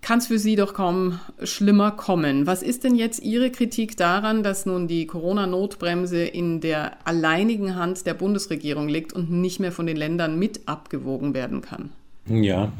kann 0.00 0.20
es 0.20 0.28
für 0.28 0.38
Sie 0.38 0.56
doch 0.56 0.74
kaum 0.74 1.18
schlimmer 1.42 1.90
kommen. 1.90 2.46
Was 2.46 2.62
ist 2.62 2.84
denn 2.84 2.94
jetzt 2.94 3.22
Ihre 3.22 3.50
Kritik 3.50 3.96
daran, 3.96 4.42
dass 4.42 4.64
nun 4.64 4.86
die 4.88 5.06
Corona-Notbremse 5.06 6.22
in 6.22 6.60
der 6.60 7.06
alleinigen 7.06 7.74
Hand 7.74 8.06
der 8.06 8.14
Bundesregierung 8.14 8.88
liegt 8.88 9.12
und 9.12 9.30
nicht 9.30 9.60
mehr 9.60 9.72
von 9.72 9.86
den 9.86 9.96
Ländern 9.96 10.38
mit 10.38 10.66
abgewogen 10.66 11.34
werden 11.34 11.62
kann? 11.62 11.90
Ja, 12.26 12.72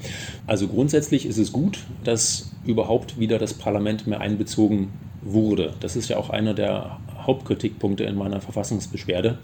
also 0.47 0.69
grundsätzlich 0.69 1.25
ist 1.27 1.39
es 1.39 1.53
gut, 1.53 1.81
dass 2.05 2.53
überhaupt 2.67 3.19
wieder 3.19 3.39
das 3.39 3.55
Parlament 3.55 4.07
mehr 4.07 4.21
einbezogen 4.21 4.93
wurde. 5.23 5.75
Das 5.81 5.97
ist 5.97 6.09
ja 6.09 6.19
auch 6.19 6.31
einer 6.31 6.55
der 6.55 6.99
Hauptkritikpunkte 7.29 8.03
in 8.03 8.17
meiner 8.17 8.41
Verfassungsbeschwerde 8.41 9.39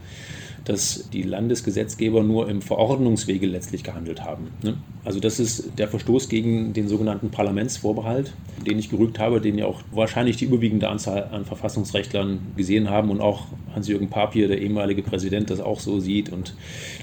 dass 0.65 1.11
die 1.13 1.23
Landesgesetzgeber 1.23 2.23
nur 2.23 2.49
im 2.49 2.63
Verordnungswege 2.63 3.47
letztlich 3.47 3.85
gehandelt 3.85 4.25
haben. 4.25 4.49
Ne? 4.63 4.77
Also 5.05 5.21
das 5.21 5.39
ist 5.39 5.79
der 5.79 5.89
Verstoß 5.89 6.29
gegen 6.29 6.73
den 6.73 6.89
sogenannten 6.89 7.31
Parlamentsvorbehalt, 7.31 8.33
den 8.67 8.79
ich 8.79 8.89
gerügt 8.89 9.19
habe, 9.19 9.41
den 9.41 9.59
ja 9.59 9.67
auch 9.67 9.83
wahrscheinlich 9.93 10.39
die 10.39 10.47
überwiegende 10.47 10.89
Anzahl 10.89 11.29
an 11.33 11.45
Verfassungsrechtlern 11.45 12.39
gesehen 12.57 12.89
haben 12.89 13.11
und 13.11 13.21
auch 13.21 13.47
Hans-Jürgen 13.75 14.09
Papier, 14.09 14.49
der 14.49 14.63
ehemalige 14.63 15.03
Präsident, 15.03 15.51
das 15.51 15.61
auch 15.61 15.81
so 15.81 16.01
sieht. 16.01 16.33
Und 16.33 16.55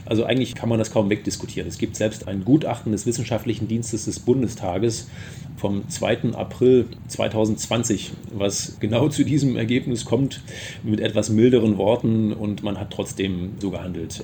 also 0.06 0.24
eigentlich 0.24 0.56
kann 0.56 0.70
man 0.70 0.80
das 0.80 0.92
kaum 0.92 1.10
wegdiskutieren. 1.10 1.68
Es 1.68 1.78
gibt 1.78 1.96
selbst 1.96 2.28
ein 2.28 2.44
Gutachten 2.44 2.92
des 2.92 3.06
Wissenschaftlichen 3.06 3.68
Dienstes 3.68 4.06
des 4.06 4.20
Bundestages 4.20 5.08
vom 5.58 5.88
2. 5.88 6.34
April 6.34 6.88
2020, 7.08 8.12
was 8.34 8.78
genau 8.80 9.10
zu 9.10 9.24
diesem 9.24 9.58
Ergebnis 9.58 10.06
kommt, 10.06 10.42
mit 10.84 11.00
etwas 11.00 11.30
milderen 11.30 11.78
Worten 11.78 12.34
und 12.34 12.64
man 12.64 12.80
hat 12.80 12.92
trotzdem 12.92 13.52
so 13.60 13.72
gehandelt. 13.72 14.24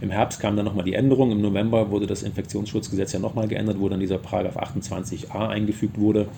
Im 0.00 0.10
Herbst 0.10 0.40
kam 0.40 0.56
dann 0.56 0.64
nochmal 0.64 0.84
die 0.84 0.94
Änderung, 0.94 1.32
im 1.32 1.40
November 1.40 1.90
wurde 1.90 2.06
das 2.06 2.22
Infektionsschutzgesetz 2.22 3.12
ja 3.12 3.18
nochmal 3.18 3.48
geändert, 3.48 3.78
wo 3.78 3.88
dann 3.88 4.00
dieser 4.00 4.18
Paragraph 4.18 4.56
28a 4.56 5.48
eingefügt 5.48 5.98
wurde 5.98 6.28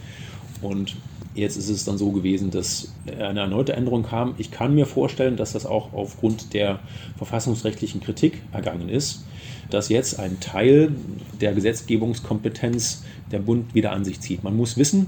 und 0.63 0.97
Jetzt 1.35 1.57
ist 1.57 1.69
es 1.69 1.85
dann 1.85 1.97
so 1.97 2.11
gewesen, 2.11 2.51
dass 2.51 2.93
eine 3.07 3.41
erneute 3.41 3.75
Änderung 3.75 4.03
kam. 4.03 4.35
Ich 4.39 4.51
kann 4.51 4.75
mir 4.75 4.85
vorstellen, 4.85 5.37
dass 5.37 5.53
das 5.53 5.65
auch 5.65 5.93
aufgrund 5.93 6.55
der 6.55 6.81
verfassungsrechtlichen 7.19 8.01
Kritik 8.01 8.43
ergangen 8.53 8.89
ist, 8.89 9.25
dass 9.71 9.89
jetzt 9.89 10.19
ein 10.19 10.41
Teil 10.41 10.93
der 11.41 11.53
Gesetzgebungskompetenz 11.53 13.05
der 13.31 13.39
Bund 13.39 13.75
wieder 13.77 13.93
an 13.93 14.05
sich 14.05 14.21
zieht. 14.21 14.43
Man 14.43 14.57
muss 14.57 14.77
wissen, 14.77 15.07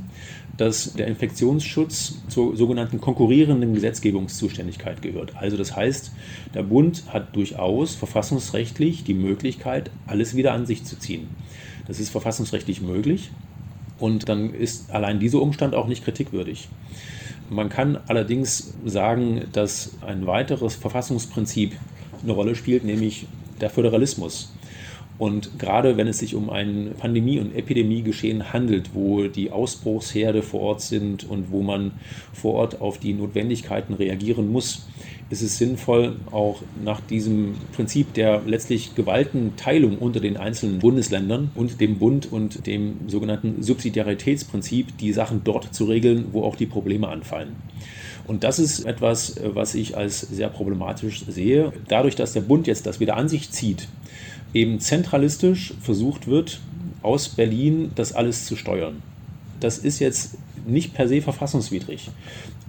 dass 0.56 0.92
der 0.92 1.08
Infektionsschutz 1.08 2.18
zur 2.28 2.56
sogenannten 2.56 3.00
konkurrierenden 3.00 3.74
Gesetzgebungszuständigkeit 3.74 5.02
gehört. 5.02 5.34
Also 5.36 5.56
das 5.56 5.74
heißt, 5.74 6.12
der 6.54 6.62
Bund 6.62 7.02
hat 7.08 7.34
durchaus 7.34 7.96
verfassungsrechtlich 7.96 9.02
die 9.02 9.14
Möglichkeit, 9.14 9.90
alles 10.06 10.36
wieder 10.36 10.52
an 10.52 10.66
sich 10.66 10.84
zu 10.84 10.96
ziehen. 10.98 11.28
Das 11.88 11.98
ist 11.98 12.10
verfassungsrechtlich 12.10 12.80
möglich 12.80 13.30
und 14.02 14.28
dann 14.28 14.52
ist 14.52 14.90
allein 14.90 15.20
dieser 15.20 15.40
Umstand 15.40 15.76
auch 15.76 15.86
nicht 15.86 16.02
kritikwürdig. 16.04 16.68
Man 17.50 17.68
kann 17.68 18.00
allerdings 18.08 18.74
sagen, 18.84 19.42
dass 19.52 19.92
ein 20.04 20.26
weiteres 20.26 20.74
Verfassungsprinzip 20.74 21.72
eine 22.20 22.32
Rolle 22.32 22.56
spielt, 22.56 22.82
nämlich 22.82 23.26
der 23.60 23.70
Föderalismus. 23.70 24.52
Und 25.18 25.56
gerade 25.60 25.96
wenn 25.96 26.08
es 26.08 26.18
sich 26.18 26.34
um 26.34 26.50
ein 26.50 26.94
Pandemie- 26.98 27.38
und 27.38 27.54
Epidemiegeschehen 27.54 28.52
handelt, 28.52 28.90
wo 28.92 29.28
die 29.28 29.52
Ausbruchsherde 29.52 30.42
vor 30.42 30.62
Ort 30.62 30.80
sind 30.80 31.22
und 31.22 31.52
wo 31.52 31.62
man 31.62 31.92
vor 32.32 32.54
Ort 32.54 32.80
auf 32.80 32.98
die 32.98 33.12
Notwendigkeiten 33.12 33.94
reagieren 33.94 34.50
muss, 34.50 34.88
ist 35.32 35.40
es 35.40 35.56
sinnvoll, 35.56 36.16
auch 36.30 36.60
nach 36.84 37.00
diesem 37.00 37.54
Prinzip 37.74 38.12
der 38.12 38.42
letztlich 38.44 38.94
Gewaltenteilung 38.94 39.96
unter 39.96 40.20
den 40.20 40.36
einzelnen 40.36 40.78
Bundesländern 40.78 41.50
und 41.54 41.80
dem 41.80 41.98
Bund 41.98 42.30
und 42.30 42.66
dem 42.66 43.08
sogenannten 43.08 43.62
Subsidiaritätsprinzip 43.62 44.98
die 44.98 45.10
Sachen 45.14 45.40
dort 45.42 45.74
zu 45.74 45.86
regeln, 45.86 46.26
wo 46.32 46.42
auch 46.42 46.54
die 46.54 46.66
Probleme 46.66 47.08
anfallen. 47.08 47.56
Und 48.26 48.44
das 48.44 48.58
ist 48.58 48.84
etwas, 48.84 49.36
was 49.42 49.74
ich 49.74 49.96
als 49.96 50.20
sehr 50.20 50.50
problematisch 50.50 51.24
sehe. 51.26 51.72
Dadurch, 51.88 52.14
dass 52.14 52.34
der 52.34 52.42
Bund 52.42 52.66
jetzt 52.66 52.84
das 52.84 53.00
wieder 53.00 53.16
an 53.16 53.30
sich 53.30 53.50
zieht, 53.50 53.88
eben 54.52 54.80
zentralistisch 54.80 55.72
versucht 55.80 56.26
wird, 56.26 56.60
aus 57.00 57.30
Berlin 57.30 57.90
das 57.94 58.12
alles 58.12 58.44
zu 58.44 58.54
steuern. 58.54 59.02
Das 59.60 59.78
ist 59.78 59.98
jetzt 59.98 60.36
nicht 60.66 60.94
per 60.94 61.08
se 61.08 61.22
verfassungswidrig 61.22 62.10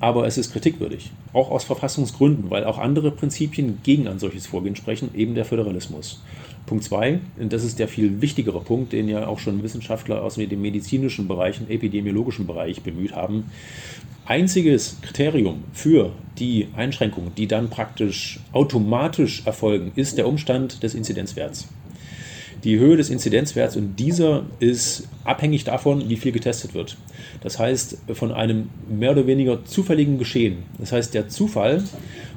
aber 0.03 0.27
es 0.27 0.37
ist 0.37 0.51
kritikwürdig. 0.51 1.11
Auch 1.31 1.49
aus 1.49 1.63
Verfassungsgründen, 1.63 2.49
weil 2.49 2.65
auch 2.65 2.77
andere 2.77 3.09
Prinzipien 3.09 3.79
gegen 3.83 4.09
ein 4.09 4.19
solches 4.19 4.47
Vorgehen 4.47 4.75
sprechen, 4.75 5.11
eben 5.15 5.33
der 5.33 5.45
Föderalismus. 5.45 6.21
Punkt 6.65 6.83
zwei, 6.83 7.21
und 7.39 7.53
das 7.53 7.63
ist 7.63 7.79
der 7.79 7.87
viel 7.87 8.19
wichtigere 8.21 8.59
Punkt, 8.59 8.91
den 8.91 9.07
ja 9.07 9.27
auch 9.27 9.39
schon 9.39 9.63
Wissenschaftler 9.63 10.21
aus 10.21 10.35
dem 10.35 10.61
medizinischen 10.61 11.29
Bereich 11.29 11.61
und 11.61 11.69
epidemiologischen 11.69 12.45
Bereich 12.45 12.81
bemüht 12.81 13.13
haben. 13.13 13.45
Einziges 14.25 14.97
Kriterium 15.01 15.63
für 15.71 16.11
die 16.37 16.67
Einschränkungen, 16.75 17.33
die 17.35 17.47
dann 17.47 17.69
praktisch 17.69 18.41
automatisch 18.51 19.43
erfolgen, 19.45 19.93
ist 19.95 20.17
der 20.17 20.27
Umstand 20.27 20.83
des 20.83 20.95
Inzidenzwerts 20.95 21.69
die 22.63 22.79
Höhe 22.79 22.95
des 22.95 23.09
Inzidenzwerts 23.09 23.75
und 23.75 23.97
dieser 23.97 24.43
ist 24.59 25.07
abhängig 25.23 25.63
davon, 25.65 26.07
wie 26.09 26.15
viel 26.15 26.31
getestet 26.31 26.73
wird. 26.73 26.97
Das 27.41 27.59
heißt, 27.59 27.97
von 28.13 28.31
einem 28.31 28.69
mehr 28.89 29.11
oder 29.11 29.27
weniger 29.27 29.65
zufälligen 29.65 30.17
Geschehen. 30.17 30.59
Das 30.79 30.91
heißt, 30.91 31.13
der 31.13 31.27
Zufall 31.29 31.83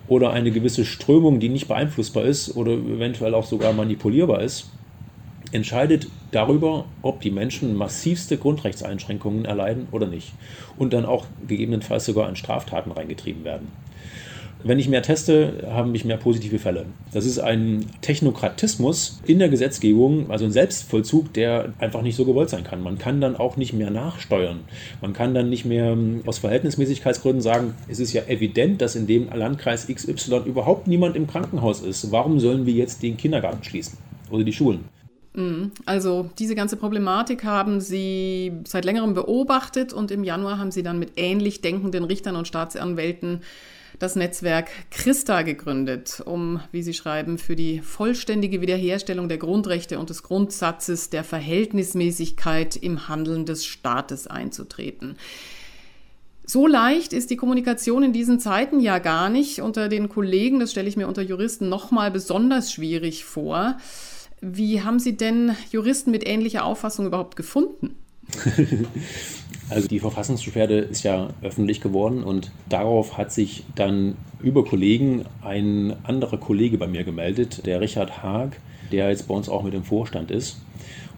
oder 0.09 0.31
eine 0.31 0.51
gewisse 0.51 0.85
Strömung, 0.85 1.41
die 1.41 1.49
nicht 1.49 1.69
beeinflussbar 1.69 2.25
ist 2.25 2.57
oder 2.57 2.73
eventuell 2.73 3.35
auch 3.35 3.47
sogar 3.47 3.73
manipulierbar 3.73 4.43
ist, 4.43 4.71
entscheidet 5.53 6.09
darüber, 6.33 6.87
ob 7.03 7.21
die 7.21 7.31
Menschen 7.31 7.77
massivste 7.77 8.37
Grundrechtseinschränkungen 8.37 9.45
erleiden 9.45 9.87
oder 9.93 10.07
nicht. 10.07 10.33
Und 10.77 10.93
dann 10.93 11.05
auch 11.05 11.27
gegebenenfalls 11.47 12.05
sogar 12.05 12.29
in 12.29 12.37
Straftaten 12.37 12.91
reingetrieben 12.91 13.45
werden. 13.45 13.69
Wenn 14.67 14.81
ich 14.81 14.89
mehr 14.89 15.03
teste, 15.03 15.65
haben 15.71 15.93
mich 15.93 16.05
mehr 16.05 16.17
positive 16.17 16.59
Fälle. 16.59 16.87
Das 17.13 17.25
ist 17.25 17.39
ein 17.39 17.87
Technokratismus 18.01 19.21
in 19.25 19.39
der 19.39 19.49
Gesetzgebung, 19.49 20.29
also 20.29 20.45
ein 20.45 20.51
Selbstvollzug, 20.51 21.33
der 21.35 21.73
einfach 21.79 22.03
nicht 22.03 22.17
so 22.17 22.25
gewollt 22.25 22.51
sein 22.51 22.65
kann. 22.65 22.83
Man 22.83 22.99
kann 22.99 23.21
dann 23.21 23.37
auch 23.37 23.57
nicht 23.57 23.75
mehr 23.75 23.91
nachsteuern. 23.91 24.63
Man 25.01 25.13
kann 25.13 25.35
dann 25.35 25.51
nicht 25.51 25.67
mehr 25.67 25.93
ähm, 25.93 26.23
aus 26.27 26.39
Verhältnismäßigkeitsgründen 26.39 27.43
sagen, 27.43 27.75
es 27.87 28.01
ist 28.01 28.13
ja 28.13 28.23
evident, 28.27 28.83
dass 28.83 28.97
in 28.97 29.07
dem 29.07 29.29
Landkreis 29.33 29.87
XY 29.87 30.43
überhaupt 30.47 30.89
niemand 30.89 31.15
im 31.15 31.29
Krankenhaus 31.29 31.81
ist. 31.83 32.11
Warum 32.11 32.41
sollen 32.41 32.67
wir 32.67 32.75
jetzt 32.75 33.05
den 33.05 33.17
Kindergarten 33.17 33.63
schließen 33.63 33.99
oder 34.33 34.43
die 34.43 34.53
Schulen? 34.53 34.87
Mhm. 35.35 35.71
Also 35.85 36.29
diese 36.41 36.57
ganze 36.57 36.77
Problematik 36.77 37.45
haben 37.45 37.81
Sie 37.81 38.53
seit 38.65 38.85
längerem 38.85 39.15
beobachtet 39.15 39.93
und 39.93 40.11
im 40.11 40.25
Januar 40.25 40.59
haben 40.59 40.73
Sie 40.73 40.83
dann 40.83 40.99
mit 40.99 41.13
ähnlich 41.15 41.61
denkenden 41.61 42.03
Richtern 42.03 42.35
und 42.35 42.49
Staatsanwälten 42.49 43.43
das 43.99 44.17
Netzwerk 44.17 44.69
Christa 44.91 45.43
gegründet, 45.43 46.23
um, 46.25 46.61
wie 46.73 46.83
Sie 46.83 46.95
schreiben, 46.95 47.39
für 47.39 47.57
die 47.57 47.81
vollständige 47.81 48.61
Wiederherstellung 48.61 49.29
der 49.29 49.39
Grundrechte 49.39 49.99
und 49.99 50.11
des 50.11 50.23
Grundsatzes 50.23 51.11
der 51.11 51.25
Verhältnismäßigkeit 51.25 52.77
im 52.77 53.09
Handeln 53.09 53.47
des 53.47 53.65
Staates 53.65 54.27
einzutreten. 54.27 55.17
So 56.45 56.69
leicht 56.69 57.13
ist 57.13 57.31
die 57.31 57.37
Kommunikation 57.37 58.05
in 58.05 58.13
diesen 58.13 58.39
Zeiten 58.39 58.79
ja 58.79 59.01
gar 59.01 59.29
nicht. 59.29 59.61
Unter 59.61 59.89
den 59.89 60.09
Kollegen, 60.09 60.61
das 60.61 60.71
stelle 60.71 60.89
ich 60.89 60.97
mir 60.97 61.09
unter 61.09 61.23
Juristen 61.23 61.69
nochmal 61.69 62.13
besonders 62.13 62.73
schwierig 62.73 63.25
vor. 63.25 63.79
Wie 64.41 64.83
haben 64.83 65.01
Sie 65.01 65.17
denn 65.17 65.57
Juristen 65.73 66.13
mit 66.13 66.27
ähnlicher 66.27 66.65
Auffassung 66.65 67.07
überhaupt 67.07 67.35
gefunden? 67.35 67.97
Also 69.69 69.89
die 69.89 69.99
Verfassungsbeschwerde 69.99 70.79
ist 70.79 71.03
ja 71.03 71.31
öffentlich 71.43 71.81
geworden 71.81 72.23
und 72.23 72.53
darauf 72.69 73.19
hat 73.19 73.33
sich 73.33 73.65
dann 73.75 74.17
über 74.41 74.65
Kollegen 74.65 75.25
ein 75.43 75.97
anderer 76.05 76.39
Kollege 76.39 76.79
bei 76.79 76.87
mir 76.87 77.03
gemeldet, 77.03 77.67
der 77.67 77.81
Richard 77.81 78.23
Haag, 78.23 78.61
der 78.93 79.09
jetzt 79.09 79.27
bei 79.27 79.35
uns 79.35 79.49
auch 79.49 79.65
mit 79.65 79.75
im 79.75 79.83
Vorstand 79.83 80.31
ist. 80.31 80.61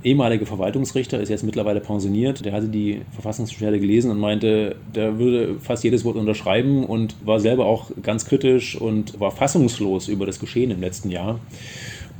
Ehemaliger 0.02 0.46
Verwaltungsrichter 0.46 1.20
ist 1.20 1.28
jetzt 1.28 1.42
mittlerweile 1.42 1.80
pensioniert. 1.80 2.44
Der 2.44 2.52
hatte 2.52 2.68
die 2.68 3.02
Verfassungsbeschwerde 3.12 3.80
gelesen 3.80 4.12
und 4.12 4.20
meinte, 4.20 4.76
der 4.94 5.18
würde 5.18 5.56
fast 5.60 5.82
jedes 5.82 6.04
Wort 6.04 6.16
unterschreiben 6.16 6.84
und 6.84 7.16
war 7.26 7.40
selber 7.40 7.66
auch 7.66 7.90
ganz 8.02 8.24
kritisch 8.24 8.80
und 8.80 9.18
war 9.20 9.32
fassungslos 9.32 10.06
über 10.08 10.24
das 10.24 10.38
Geschehen 10.38 10.70
im 10.70 10.80
letzten 10.80 11.10
Jahr 11.10 11.40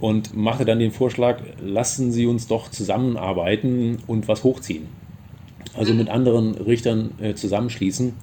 und 0.00 0.36
machte 0.36 0.64
dann 0.64 0.78
den 0.78 0.92
Vorschlag, 0.92 1.40
lassen 1.60 2.12
Sie 2.12 2.26
uns 2.26 2.46
doch 2.46 2.70
zusammenarbeiten 2.70 3.98
und 4.06 4.28
was 4.28 4.44
hochziehen 4.44 4.86
also 5.78 5.94
mit 5.94 6.08
anderen 6.08 6.54
Richtern 6.54 7.12
äh, 7.20 7.34
zusammenschließen. 7.34 8.14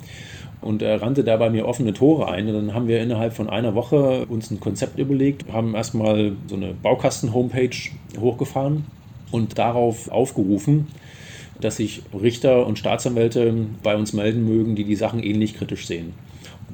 Und 0.61 0.81
er 0.81 1.01
rannte 1.01 1.23
da 1.23 1.37
bei 1.37 1.49
mir 1.49 1.67
offene 1.67 1.93
Tore 1.93 2.29
ein. 2.29 2.47
Und 2.47 2.53
dann 2.53 2.73
haben 2.73 2.87
wir 2.87 3.01
innerhalb 3.01 3.33
von 3.33 3.49
einer 3.49 3.75
Woche 3.75 4.25
uns 4.27 4.49
ein 4.51 4.59
Konzept 4.59 4.99
überlegt, 4.99 5.51
haben 5.51 5.75
erstmal 5.75 6.33
so 6.47 6.55
eine 6.55 6.73
Baukasten-Homepage 6.73 7.75
hochgefahren 8.19 8.85
und 9.31 9.57
darauf 9.57 10.09
aufgerufen, 10.09 10.87
dass 11.61 11.77
sich 11.77 12.01
Richter 12.19 12.65
und 12.65 12.79
Staatsanwälte 12.79 13.53
bei 13.83 13.95
uns 13.95 14.13
melden 14.13 14.45
mögen, 14.45 14.75
die 14.75 14.85
die 14.85 14.95
Sachen 14.95 15.21
ähnlich 15.23 15.55
kritisch 15.55 15.87
sehen 15.87 16.13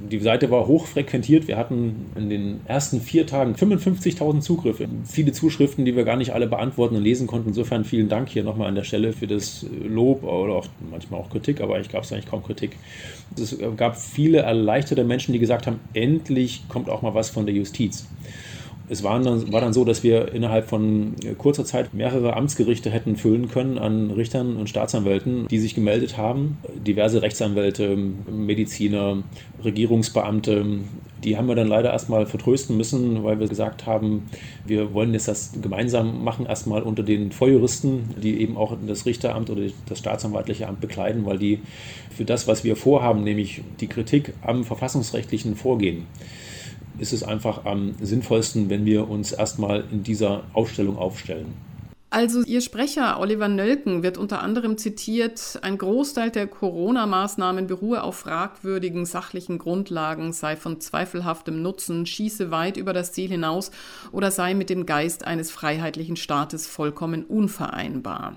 die 0.10 0.20
Seite 0.20 0.50
war 0.52 0.68
hochfrequentiert. 0.68 1.48
Wir 1.48 1.58
hatten 1.58 2.08
in 2.16 2.30
den 2.30 2.62
ersten 2.66 3.02
vier 3.02 3.28
Tagen 3.28 3.54
55.000 3.54 4.42
Zugriffe. 4.42 4.88
Viele 5.06 5.32
Zuschriften, 5.32 5.86
die 5.86 5.96
wir 5.96 6.04
gar 6.04 6.18
nicht 6.18 6.34
alle 6.34 6.48
beantworten 6.48 6.96
und 6.96 7.04
lesen 7.04 7.28
konnten. 7.28 7.50
Insofern 7.50 7.86
vielen 7.86 8.10
Dank 8.10 8.30
hier 8.30 8.44
nochmal 8.44 8.68
an 8.68 8.76
der 8.76 8.84
Stelle 8.84 9.14
für 9.14 9.28
das 9.28 9.66
Lob 9.88 10.24
oder 10.24 10.54
auch 10.54 10.68
manchmal 10.90 11.20
auch 11.20 11.30
Kritik, 11.30 11.62
aber 11.62 11.76
eigentlich 11.76 11.90
gab 11.90 12.04
es 12.04 12.12
eigentlich 12.12 12.28
kaum 12.28 12.44
Kritik. 12.44 12.78
Es 13.36 13.58
gab 13.78 13.98
viele 13.98 14.40
erleichterte 14.40 15.04
Menschen, 15.04 15.34
die 15.34 15.40
gesagt 15.40 15.68
haben, 15.68 15.80
endlich 15.94 16.64
kommt 16.68 16.90
auch 16.90 17.02
mal 17.02 17.14
was 17.14 17.30
von 17.30 17.46
der 17.46 17.56
Justiz. 17.56 18.08
Es 18.92 19.04
war 19.04 19.18
dann, 19.22 19.54
war 19.54 19.62
dann 19.62 19.72
so, 19.72 19.86
dass 19.86 20.04
wir 20.04 20.34
innerhalb 20.34 20.68
von 20.68 21.16
kurzer 21.38 21.64
Zeit 21.64 21.94
mehrere 21.94 22.36
Amtsgerichte 22.36 22.90
hätten 22.90 23.16
füllen 23.16 23.48
können 23.48 23.78
an 23.78 24.12
Richtern 24.12 24.58
und 24.58 24.68
Staatsanwälten, 24.68 25.48
die 25.48 25.60
sich 25.60 25.76
gemeldet 25.76 26.18
haben. 26.18 26.58
Diverse 26.76 27.22
Rechtsanwälte, 27.22 27.96
Mediziner, 27.96 29.24
Regierungsbeamte, 29.64 30.66
die 31.24 31.38
haben 31.38 31.48
wir 31.48 31.56
dann 31.56 31.70
leider 31.70 31.94
erstmal 31.94 32.26
vertrösten 32.26 32.76
müssen, 32.76 33.24
weil 33.24 33.40
wir 33.40 33.48
gesagt 33.48 33.86
haben, 33.86 34.24
wir 34.66 34.94
wollen 34.94 35.14
jetzt 35.14 35.30
das 35.30 35.54
gemeinsam 35.62 36.26
machen, 36.26 36.46
erstmal 36.46 36.82
unter 36.82 37.04
den 37.04 37.32
Vorjuristen, 37.32 38.10
die 38.22 38.42
eben 38.42 38.58
auch 38.58 38.76
das 38.86 39.06
Richteramt 39.06 39.50
oder 39.50 39.62
das 39.88 40.00
staatsanwaltliche 40.00 40.68
Amt 40.68 40.82
bekleiden, 40.82 41.26
weil 41.26 41.38
die 41.38 41.60
für 42.10 42.26
das, 42.26 42.46
was 42.46 42.66
wir 42.66 42.76
vorhaben, 42.76 43.24
nämlich 43.24 43.62
die 43.80 43.88
Kritik 43.88 44.34
am 44.42 44.66
verfassungsrechtlichen 44.66 45.56
Vorgehen, 45.56 46.08
ist 47.02 47.12
es 47.12 47.24
einfach 47.24 47.66
am 47.66 47.96
sinnvollsten, 48.00 48.70
wenn 48.70 48.86
wir 48.86 49.10
uns 49.10 49.32
erstmal 49.32 49.84
in 49.92 50.04
dieser 50.04 50.44
Aufstellung 50.54 50.98
aufstellen. 50.98 51.54
Also 52.14 52.44
Ihr 52.44 52.60
Sprecher 52.60 53.22
Oliver 53.22 53.48
Nölken 53.48 54.04
wird 54.04 54.18
unter 54.18 54.42
anderem 54.42 54.78
zitiert, 54.78 55.58
ein 55.62 55.78
Großteil 55.78 56.30
der 56.30 56.46
Corona-Maßnahmen 56.46 57.68
beruhe 57.68 58.04
auf 58.04 58.18
fragwürdigen 58.18 59.06
sachlichen 59.06 59.58
Grundlagen, 59.58 60.34
sei 60.34 60.58
von 60.58 60.82
zweifelhaftem 60.82 61.62
Nutzen, 61.62 62.06
schieße 62.06 62.52
weit 62.52 62.76
über 62.76 62.92
das 62.92 63.14
Ziel 63.14 63.30
hinaus 63.30 63.72
oder 64.12 64.30
sei 64.30 64.54
mit 64.54 64.70
dem 64.70 64.86
Geist 64.86 65.26
eines 65.26 65.52
freiheitlichen 65.52 66.18
Staates 66.18 66.68
vollkommen 66.68 67.24
unvereinbar. 67.24 68.36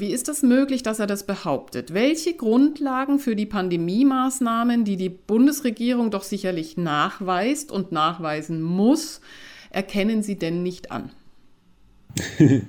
Wie 0.00 0.12
ist 0.12 0.30
es 0.30 0.42
möglich, 0.42 0.82
dass 0.82 0.98
er 0.98 1.06
das 1.06 1.24
behauptet? 1.24 1.92
Welche 1.92 2.34
Grundlagen 2.34 3.18
für 3.18 3.36
die 3.36 3.44
Pandemie-Maßnahmen, 3.44 4.84
die 4.84 4.96
die 4.96 5.10
Bundesregierung 5.10 6.10
doch 6.10 6.22
sicherlich 6.22 6.78
nachweist 6.78 7.70
und 7.70 7.92
nachweisen 7.92 8.62
muss, 8.62 9.20
erkennen 9.68 10.22
Sie 10.22 10.38
denn 10.38 10.62
nicht 10.62 10.90
an? 10.90 11.10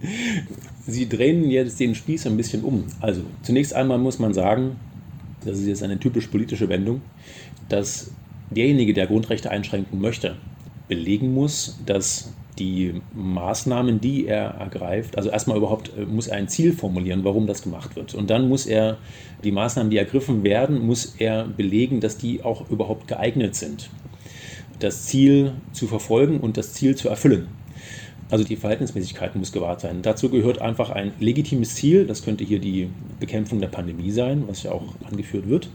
Sie 0.88 1.08
drehen 1.08 1.50
jetzt 1.50 1.80
den 1.80 1.96
Spieß 1.96 2.28
ein 2.28 2.36
bisschen 2.36 2.64
um. 2.64 2.84
Also 3.00 3.22
zunächst 3.44 3.74
einmal 3.74 3.98
muss 3.98 4.20
man 4.20 4.34
sagen, 4.34 4.76
das 5.46 5.58
ist 5.58 5.68
jetzt 5.68 5.84
eine 5.84 5.98
typisch 5.98 6.28
politische 6.28 6.68
Wendung, 6.68 7.02
dass 7.70 8.12
derjenige, 8.50 8.94
der 8.94 9.08
Grundrechte 9.08 9.50
einschränken 9.52 10.02
möchte, 10.02 10.36
belegen 10.90 11.34
muss, 11.34 11.80
dass 11.86 12.34
die 12.60 13.02
Maßnahmen, 13.14 14.02
die 14.02 14.28
er 14.28 14.56
ergreift, 14.60 15.18
also 15.18 15.30
erstmal 15.30 15.58
überhaupt 15.58 15.92
äh, 15.98 16.06
muss 16.06 16.28
er 16.28 16.38
ein 16.38 16.48
Ziel 16.48 16.74
formulieren, 16.74 17.24
warum 17.24 17.48
das 17.48 17.62
gemacht 17.62 17.96
wird. 17.96 18.14
Und 18.14 18.30
dann 18.30 18.50
muss 18.50 18.66
er 18.66 18.98
die 19.44 19.52
Maßnahmen, 19.52 19.90
die 19.90 19.98
ergriffen 19.98 20.44
werden, 20.44 20.86
muss 20.86 21.16
er 21.18 21.46
belegen, 21.46 22.02
dass 22.02 22.18
die 22.18 22.44
auch 22.44 22.70
überhaupt 22.70 23.08
geeignet 23.08 23.56
sind, 23.56 23.90
das 24.80 25.06
Ziel 25.06 25.54
zu 25.72 25.88
verfolgen 25.88 26.40
und 26.40 26.58
das 26.58 26.74
Ziel 26.74 26.96
zu 26.96 27.10
erfüllen. 27.10 27.48
Also 28.32 28.46
die 28.46 28.56
Verhältnismäßigkeit 28.56 29.36
muss 29.36 29.52
gewahrt 29.52 29.82
sein. 29.82 30.02
Dazu 30.02 30.30
gehört 30.30 30.62
einfach 30.62 30.90
ein 30.90 31.12
legitimes 31.20 31.76
Ziel, 31.76 32.08
das 32.08 32.24
könnte 32.24 32.46
hier 32.46 32.60
die 32.60 32.90
Bekämpfung 33.20 33.60
der 33.60 33.68
Pandemie 33.68 34.12
sein, 34.12 34.46
was 34.48 34.64
ja 34.64 34.72
auch 34.72 34.96
angeführt 35.10 35.50
wird. 35.50 35.70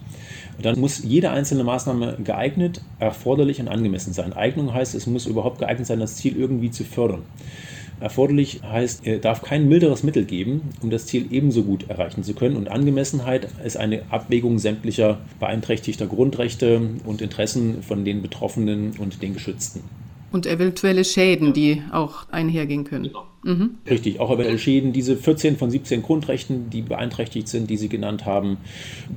Dann 0.61 0.81
muss 0.81 1.05
jede 1.05 1.31
einzelne 1.31 1.65
Maßnahme 1.65 2.17
geeignet, 2.25 2.81
erforderlich 2.99 3.61
und 3.61 3.69
angemessen 3.69 4.15
sein. 4.15 4.33
Eignung 4.33 4.73
heißt, 4.73 4.95
es 4.95 5.07
muss 5.07 5.27
überhaupt 5.27 5.59
geeignet 5.59 5.87
sein, 5.87 6.01
das 6.01 6.17
Ziel 6.17 6.35
irgendwie 6.35 6.71
zu 6.71 6.85
fördern. 6.85 7.23
Erforderlich 8.01 8.63
heißt, 8.63 9.07
es 9.07 9.21
darf 9.21 9.43
kein 9.43 9.69
milderes 9.69 10.03
Mittel 10.03 10.25
geben, 10.25 10.63
um 10.81 10.89
das 10.89 11.05
Ziel 11.07 11.27
ebenso 11.31 11.63
gut 11.63 11.91
erreichen 11.91 12.25
zu 12.25 12.33
können. 12.33 12.57
Und 12.57 12.69
Angemessenheit 12.69 13.49
ist 13.65 13.77
eine 13.77 14.03
Abwägung 14.11 14.59
sämtlicher 14.59 15.19
beeinträchtigter 15.41 16.07
Grundrechte 16.07 16.81
und 17.05 17.21
Interessen 17.21 17.83
von 17.83 18.07
den 18.07 18.23
Betroffenen 18.23 18.93
und 18.99 19.23
den 19.23 19.35
Geschützten. 19.35 19.83
Und 20.37 20.47
eventuelle 20.47 21.03
Schäden, 21.03 21.55
die 21.55 21.83
auch 21.93 22.29
einhergehen 22.31 22.85
können. 22.85 23.05
Genau. 23.05 23.25
Mhm. 23.43 23.77
Richtig, 23.89 24.21
auch 24.21 24.31
eventuelle 24.31 24.59
Schäden. 24.59 24.93
Diese 24.93 25.17
14 25.17 25.57
von 25.57 25.71
17 25.71 26.03
Grundrechten, 26.03 26.69
die 26.69 26.83
beeinträchtigt 26.83 27.49
sind, 27.49 27.71
die 27.71 27.79
Sie 27.79 27.89
genannt 27.89 28.27
haben, 28.27 28.59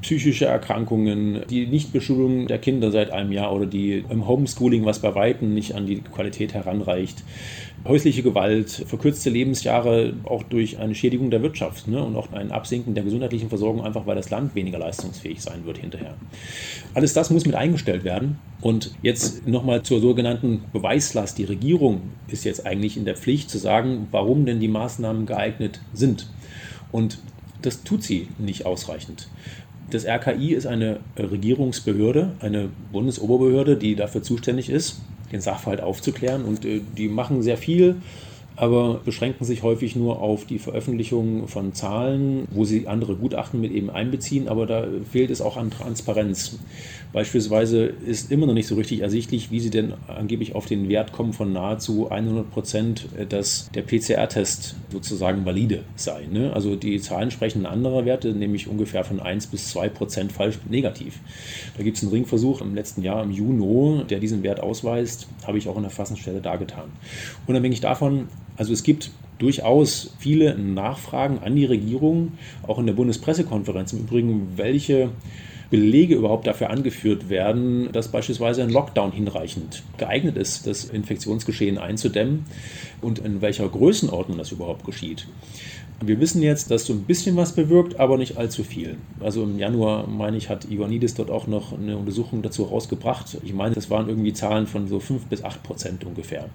psychische 0.01 0.45
Erkrankungen, 0.45 1.41
die 1.49 1.67
Nichtbeschulung 1.67 2.47
der 2.47 2.57
Kinder 2.57 2.89
seit 2.91 3.11
einem 3.11 3.33
Jahr 3.33 3.53
oder 3.53 3.65
die 3.65 4.05
im 4.09 4.29
Homeschooling, 4.29 4.85
was 4.85 4.99
bei 4.99 5.13
Weitem 5.13 5.53
nicht 5.53 5.75
an 5.75 5.87
die 5.87 5.97
Qualität 5.99 6.53
heranreicht, 6.53 7.21
häusliche 7.85 8.23
Gewalt, 8.23 8.69
verkürzte 8.87 9.29
Lebensjahre 9.29 10.13
auch 10.23 10.43
durch 10.43 10.79
eine 10.79 10.95
Schädigung 10.95 11.31
der 11.31 11.41
Wirtschaft 11.41 11.87
ne, 11.87 12.03
und 12.03 12.15
auch 12.15 12.31
ein 12.33 12.51
Absinken 12.51 12.93
der 12.93 13.03
gesundheitlichen 13.03 13.49
Versorgung, 13.49 13.83
einfach 13.83 14.05
weil 14.05 14.15
das 14.15 14.29
Land 14.29 14.55
weniger 14.55 14.79
leistungsfähig 14.79 15.41
sein 15.41 15.65
wird 15.65 15.77
hinterher. 15.77 16.15
Alles 16.93 17.13
das 17.13 17.29
muss 17.29 17.45
mit 17.45 17.55
eingestellt 17.55 18.03
werden. 18.03 18.37
Und 18.61 18.91
jetzt 19.01 19.47
nochmal 19.47 19.83
zur 19.83 20.01
sogenannten 20.01 20.63
Beweislast. 20.73 21.37
Die 21.37 21.45
Regierung 21.45 22.01
ist 22.27 22.43
jetzt 22.43 22.65
eigentlich 22.65 22.97
in 22.97 23.05
der 23.05 23.15
Pflicht 23.15 23.49
zu 23.49 23.57
sagen, 23.57 24.07
warum 24.11 24.45
denn 24.45 24.59
die 24.59 24.67
Maßnahmen 24.67 25.25
geeignet 25.25 25.79
sind. 25.93 26.29
Und 26.91 27.19
das 27.61 27.83
tut 27.83 28.03
sie 28.03 28.27
nicht 28.37 28.65
ausreichend. 28.65 29.29
Das 29.91 30.05
RKI 30.05 30.53
ist 30.53 30.67
eine 30.67 30.99
Regierungsbehörde, 31.17 32.33
eine 32.41 32.69
Bundesoberbehörde, 32.91 33.75
die 33.77 33.95
dafür 33.95 34.21
zuständig 34.21 34.69
ist, 34.69 35.01
den 35.31 35.41
Sachverhalt 35.41 35.81
aufzuklären. 35.81 36.45
Und 36.45 36.65
äh, 36.65 36.81
die 36.97 37.07
machen 37.07 37.41
sehr 37.41 37.57
viel 37.57 37.95
aber 38.59 38.99
beschränken 39.05 39.45
sich 39.45 39.63
häufig 39.63 39.95
nur 39.95 40.21
auf 40.21 40.43
die 40.43 40.59
Veröffentlichung 40.59 41.47
von 41.47 41.73
Zahlen, 41.73 42.45
wo 42.51 42.65
sie 42.65 42.87
andere 42.87 43.15
Gutachten 43.15 43.61
mit 43.61 43.71
eben 43.71 43.89
einbeziehen, 43.89 44.49
aber 44.49 44.65
da 44.65 44.85
fehlt 45.09 45.31
es 45.31 45.39
auch 45.39 45.55
an 45.55 45.71
Transparenz. 45.71 46.59
Beispielsweise 47.13 47.85
ist 47.85 48.31
immer 48.31 48.47
noch 48.47 48.53
nicht 48.53 48.67
so 48.67 48.75
richtig 48.75 48.99
ersichtlich, 48.99 49.49
wie 49.49 49.61
sie 49.61 49.69
denn 49.69 49.93
angeblich 50.07 50.55
auf 50.55 50.65
den 50.65 50.89
Wert 50.89 51.13
kommen 51.13 51.31
von 51.31 51.53
nahezu 51.53 52.11
100 52.11 52.51
Prozent, 52.51 53.07
dass 53.29 53.69
der 53.73 53.81
PCR-Test 53.81 54.75
sozusagen 54.91 55.45
valide 55.45 55.83
sei. 55.95 56.27
Ne? 56.29 56.51
Also 56.53 56.75
die 56.75 56.99
Zahlen 56.99 57.31
sprechen 57.31 57.65
andere 57.65 58.03
Werte, 58.03 58.33
nämlich 58.33 58.67
ungefähr 58.67 59.05
von 59.05 59.21
1 59.21 59.47
bis 59.47 59.69
2 59.69 59.87
Prozent 59.87 60.31
falsch 60.33 60.59
negativ. 60.69 61.19
Da 61.77 61.83
gibt 61.83 61.95
es 61.95 62.03
einen 62.03 62.11
Ringversuch 62.11 62.59
im 62.59 62.75
letzten 62.75 63.03
Jahr, 63.03 63.23
im 63.23 63.31
Juni, 63.31 64.03
der 64.09 64.19
diesen 64.19 64.43
Wert 64.43 64.59
ausweist, 64.59 65.27
habe 65.47 65.57
ich 65.57 65.69
auch 65.69 65.77
in 65.77 65.83
der 65.83 65.91
Fassungsstelle 65.91 66.41
dargetan. 66.41 66.89
Unabhängig 67.47 67.79
davon 67.79 68.27
also 68.59 68.73
es 68.73 68.83
gibt 68.83 69.09
durchaus 69.39 70.13
viele 70.19 70.55
Nachfragen 70.57 71.39
an 71.39 71.55
die 71.55 71.63
Regierung, 71.63 72.33
auch 72.67 72.77
in 72.77 72.85
der 72.85 72.93
Bundespressekonferenz 72.93 73.93
im 73.93 73.99
Übrigen, 73.99 74.49
welche 74.57 75.11
Belege 75.69 76.15
überhaupt 76.15 76.45
dafür 76.45 76.69
angeführt 76.69 77.29
werden, 77.29 77.89
dass 77.93 78.09
beispielsweise 78.09 78.61
ein 78.61 78.69
Lockdown 78.69 79.13
hinreichend 79.13 79.83
geeignet 79.97 80.35
ist, 80.35 80.67
das 80.67 80.83
Infektionsgeschehen 80.85 81.77
einzudämmen 81.77 82.45
und 83.01 83.19
in 83.19 83.41
welcher 83.41 83.69
Größenordnung 83.69 84.37
das 84.37 84.51
überhaupt 84.51 84.85
geschieht. 84.85 85.25
Wir 86.01 86.21
wissen 86.21 86.41
jetzt, 86.41 86.71
dass 86.71 86.85
so 86.85 86.93
ein 86.93 87.03
bisschen 87.03 87.35
was 87.35 87.53
bewirkt, 87.53 87.99
aber 87.99 88.17
nicht 88.17 88.37
allzu 88.37 88.63
viel. 88.63 88.95
Also 89.19 89.43
im 89.43 89.59
Januar, 89.59 90.07
meine 90.07 90.37
ich, 90.37 90.47
hat 90.47 90.69
Ioannidis 90.69 91.13
dort 91.13 91.29
auch 91.29 91.45
noch 91.45 91.73
eine 91.73 91.97
Untersuchung 91.97 92.41
dazu 92.41 92.63
rausgebracht. 92.63 93.37
Ich 93.43 93.53
meine, 93.53 93.75
das 93.75 93.89
waren 93.89 94.07
irgendwie 94.07 94.31
Zahlen 94.31 94.65
von 94.65 94.87
so 94.87 95.01
5 95.01 95.25
bis 95.25 95.43
8 95.43 95.61
Prozent 95.61 96.05
ungefähr. 96.05 96.45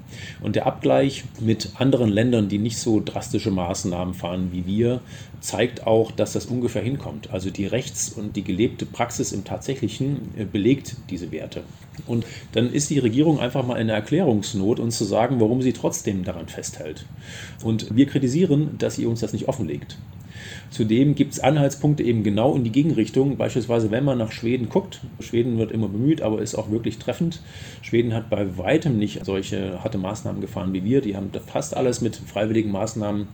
Und 0.40 0.57
der 0.57 0.66
Abgleich 0.66 1.24
mit 1.40 1.72
anderen 1.78 2.09
Ländern, 2.09 2.48
die 2.48 2.57
nicht 2.57 2.78
so 2.78 3.02
drastische 3.04 3.50
Maßnahmen 3.50 4.14
fahren 4.14 4.48
wie 4.52 4.66
wir, 4.66 5.02
zeigt 5.40 5.87
auch, 5.87 6.11
dass 6.11 6.33
das 6.33 6.46
ungefähr 6.46 6.83
hinkommt. 6.83 7.30
Also 7.30 7.50
die 7.50 7.66
Rechts- 7.66 8.09
und 8.09 8.37
die 8.37 8.44
gelebte 8.44 8.87
Praxis 8.87 9.33
im 9.33 9.44
Tatsächlichen 9.44 10.33
äh, 10.38 10.46
belegt 10.46 10.96
diese 11.11 11.30
Werte. 11.33 11.64
Und 12.07 12.24
dann 12.52 12.72
ist 12.72 12.88
die 12.88 12.98
Regierung 12.98 13.38
einfach 13.40 13.64
mal 13.64 13.76
in 13.76 13.88
der 13.88 13.96
Erklärungsnot, 13.96 14.80
uns 14.80 14.96
zu 14.96 15.04
sagen, 15.04 15.38
warum 15.40 15.61
sie 15.61 15.74
trotzdem 15.74 16.24
daran 16.24 16.48
festhält. 16.48 17.04
Und 17.62 17.94
wir 17.94 18.07
kritisieren, 18.07 18.76
dass 18.78 18.96
sie 18.96 19.04
uns 19.04 19.20
das 19.20 19.34
nicht 19.35 19.49
offenlegt. 19.49 19.99
Zudem 20.70 21.14
gibt 21.14 21.35
es 21.35 21.40
Anhaltspunkte 21.40 22.03
eben 22.03 22.25
genau 22.25 22.55
in 22.57 22.64
die 22.64 22.73
Gegenrichtung. 22.73 23.37
Beispielsweise, 23.37 23.90
wenn 23.90 24.05
man 24.05 24.18
nach 24.18 24.33
Schweden 24.33 24.68
guckt, 24.68 25.01
Schweden 25.20 25.59
wird 25.59 25.70
immer 25.70 25.88
bemüht, 25.88 26.23
aber 26.23 26.42
ist 26.42 26.55
auch 26.55 26.70
wirklich 26.70 26.99
treffend. 26.99 27.40
Schweden 27.83 28.12
hat 28.12 28.31
bei 28.31 28.59
weitem 28.59 28.99
nicht 28.99 29.25
solche 29.25 29.83
harte 29.83 29.99
Maßnahmen 29.99 30.40
gefahren 30.40 30.73
wie 30.73 30.85
wir. 30.85 31.01
Die 31.01 31.16
haben 31.16 31.31
fast 31.47 31.77
alles 31.77 32.01
mit 32.01 32.16
freiwilligen 32.16 32.73
Maßnahmen 32.73 33.29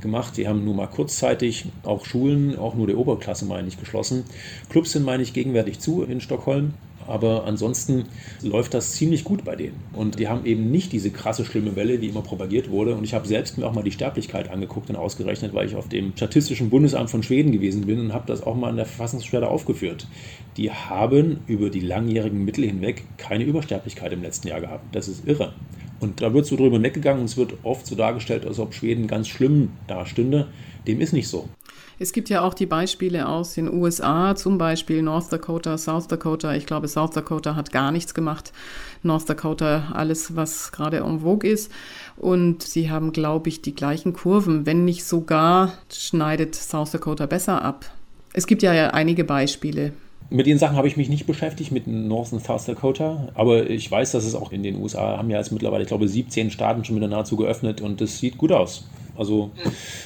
gemacht. 0.00 0.36
Die 0.36 0.48
haben 0.48 0.64
nur 0.64 0.74
mal 0.74 0.88
kurzzeitig 0.88 1.66
auch 1.84 2.04
Schulen, 2.04 2.58
auch 2.58 2.74
nur 2.74 2.86
der 2.86 2.98
Oberklasse, 2.98 3.44
meine 3.44 3.68
ich, 3.68 3.78
geschlossen. 3.78 4.24
Clubs 4.68 4.92
sind, 4.92 5.04
meine 5.04 5.22
ich, 5.22 5.32
gegenwärtig 5.32 5.78
zu 5.78 6.02
in 6.02 6.20
Stockholm 6.20 6.74
aber 7.10 7.44
ansonsten 7.44 8.04
läuft 8.42 8.74
das 8.74 8.92
ziemlich 8.92 9.24
gut 9.24 9.44
bei 9.44 9.56
denen. 9.56 9.80
Und 9.92 10.18
die 10.18 10.28
haben 10.28 10.46
eben 10.46 10.70
nicht 10.70 10.92
diese 10.92 11.10
krasse 11.10 11.44
schlimme 11.44 11.76
Welle, 11.76 12.00
wie 12.00 12.08
immer 12.08 12.22
propagiert 12.22 12.70
wurde. 12.70 12.94
Und 12.94 13.04
ich 13.04 13.14
habe 13.14 13.26
selbst 13.26 13.58
mir 13.58 13.66
auch 13.66 13.74
mal 13.74 13.82
die 13.82 13.92
Sterblichkeit 13.92 14.50
angeguckt 14.50 14.90
und 14.90 14.96
ausgerechnet, 14.96 15.54
weil 15.54 15.66
ich 15.66 15.76
auf 15.76 15.88
dem 15.88 16.12
Statistischen 16.16 16.70
Bundesamt 16.70 17.10
von 17.10 17.22
Schweden 17.22 17.52
gewesen 17.52 17.86
bin 17.86 18.00
und 18.00 18.12
habe 18.12 18.26
das 18.26 18.42
auch 18.42 18.54
mal 18.54 18.70
in 18.70 18.76
der 18.76 18.86
Verfassungsbeschwerde 18.86 19.48
aufgeführt. 19.48 20.06
Die 20.56 20.70
haben 20.70 21.40
über 21.46 21.70
die 21.70 21.80
langjährigen 21.80 22.44
Mittel 22.44 22.64
hinweg 22.64 23.04
keine 23.18 23.44
Übersterblichkeit 23.44 24.12
im 24.12 24.22
letzten 24.22 24.48
Jahr 24.48 24.60
gehabt. 24.60 24.94
Das 24.94 25.08
ist 25.08 25.26
irre. 25.26 25.52
Und 26.00 26.22
da 26.22 26.32
wird 26.32 26.46
so 26.46 26.56
drüber 26.56 26.82
weggegangen 26.82 27.20
und 27.20 27.26
es 27.26 27.36
wird 27.36 27.54
oft 27.62 27.86
so 27.86 27.94
dargestellt, 27.94 28.46
als 28.46 28.58
ob 28.58 28.72
Schweden 28.72 29.06
ganz 29.06 29.28
schlimm 29.28 29.70
dastünde. 29.86 30.48
Dem 30.86 31.00
ist 31.00 31.12
nicht 31.12 31.28
so. 31.28 31.48
Es 32.02 32.14
gibt 32.14 32.30
ja 32.30 32.40
auch 32.40 32.54
die 32.54 32.64
Beispiele 32.64 33.28
aus 33.28 33.52
den 33.52 33.70
USA, 33.70 34.34
zum 34.34 34.56
Beispiel 34.56 35.02
North 35.02 35.30
Dakota, 35.30 35.76
South 35.76 36.08
Dakota. 36.08 36.54
Ich 36.54 36.64
glaube, 36.64 36.88
South 36.88 37.10
Dakota 37.10 37.56
hat 37.56 37.72
gar 37.72 37.92
nichts 37.92 38.14
gemacht. 38.14 38.54
North 39.02 39.28
Dakota 39.28 39.92
alles, 39.92 40.34
was 40.34 40.72
gerade 40.72 41.00
en 41.00 41.20
vogue 41.20 41.46
ist. 41.46 41.70
Und 42.16 42.62
sie 42.62 42.90
haben, 42.90 43.12
glaube 43.12 43.50
ich, 43.50 43.60
die 43.60 43.74
gleichen 43.74 44.14
Kurven. 44.14 44.64
Wenn 44.64 44.86
nicht 44.86 45.04
sogar, 45.04 45.74
schneidet 45.92 46.54
South 46.54 46.90
Dakota 46.90 47.26
besser 47.26 47.60
ab. 47.60 47.84
Es 48.32 48.46
gibt 48.46 48.62
ja 48.62 48.72
einige 48.92 49.24
Beispiele. 49.24 49.92
Mit 50.32 50.46
den 50.46 50.58
Sachen 50.58 50.76
habe 50.76 50.86
ich 50.86 50.96
mich 50.96 51.08
nicht 51.08 51.26
beschäftigt, 51.26 51.72
mit 51.72 51.88
North 51.88 52.32
und 52.32 52.44
South 52.44 52.64
Dakota. 52.64 53.28
Aber 53.34 53.68
ich 53.68 53.90
weiß, 53.90 54.12
dass 54.12 54.24
es 54.24 54.36
auch 54.36 54.52
in 54.52 54.62
den 54.62 54.80
USA 54.80 55.18
haben 55.18 55.28
ja 55.28 55.38
jetzt 55.38 55.50
mittlerweile, 55.50 55.82
ich 55.82 55.88
glaube, 55.88 56.06
17 56.06 56.52
Staaten 56.52 56.84
schon 56.84 56.94
wieder 56.94 57.08
nahezu 57.08 57.36
geöffnet 57.36 57.80
und 57.80 58.00
das 58.00 58.18
sieht 58.18 58.38
gut 58.38 58.52
aus. 58.52 58.86
Also, 59.16 59.50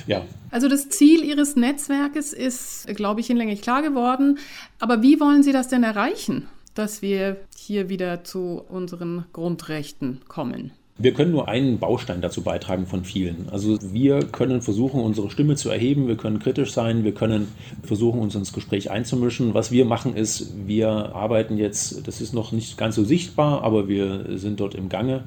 ja. 0.06 0.22
Also 0.50 0.68
das 0.68 0.88
Ziel 0.88 1.22
Ihres 1.22 1.56
Netzwerkes 1.56 2.32
ist, 2.32 2.86
glaube 2.96 3.20
ich, 3.20 3.26
hinlänglich 3.26 3.60
klar 3.60 3.82
geworden. 3.82 4.38
Aber 4.78 5.02
wie 5.02 5.20
wollen 5.20 5.42
Sie 5.42 5.52
das 5.52 5.68
denn 5.68 5.82
erreichen, 5.82 6.48
dass 6.74 7.02
wir 7.02 7.36
hier 7.56 7.90
wieder 7.90 8.24
zu 8.24 8.62
unseren 8.66 9.26
Grundrechten 9.32 10.22
kommen? 10.26 10.72
Wir 10.96 11.12
können 11.12 11.32
nur 11.32 11.48
einen 11.48 11.80
Baustein 11.80 12.20
dazu 12.20 12.42
beitragen 12.42 12.86
von 12.86 13.04
vielen. 13.04 13.48
Also 13.50 13.78
wir 13.92 14.20
können 14.20 14.62
versuchen, 14.62 15.00
unsere 15.00 15.28
Stimme 15.28 15.56
zu 15.56 15.68
erheben, 15.68 16.06
wir 16.06 16.16
können 16.16 16.38
kritisch 16.38 16.72
sein, 16.72 17.02
wir 17.02 17.12
können 17.12 17.48
versuchen, 17.82 18.20
uns 18.20 18.36
ins 18.36 18.52
Gespräch 18.52 18.92
einzumischen. 18.92 19.54
Was 19.54 19.72
wir 19.72 19.86
machen 19.86 20.14
ist, 20.14 20.52
wir 20.68 21.12
arbeiten 21.12 21.58
jetzt, 21.58 22.06
das 22.06 22.20
ist 22.20 22.32
noch 22.32 22.52
nicht 22.52 22.78
ganz 22.78 22.94
so 22.94 23.02
sichtbar, 23.02 23.64
aber 23.64 23.88
wir 23.88 24.38
sind 24.38 24.60
dort 24.60 24.76
im 24.76 24.88
Gange 24.88 25.24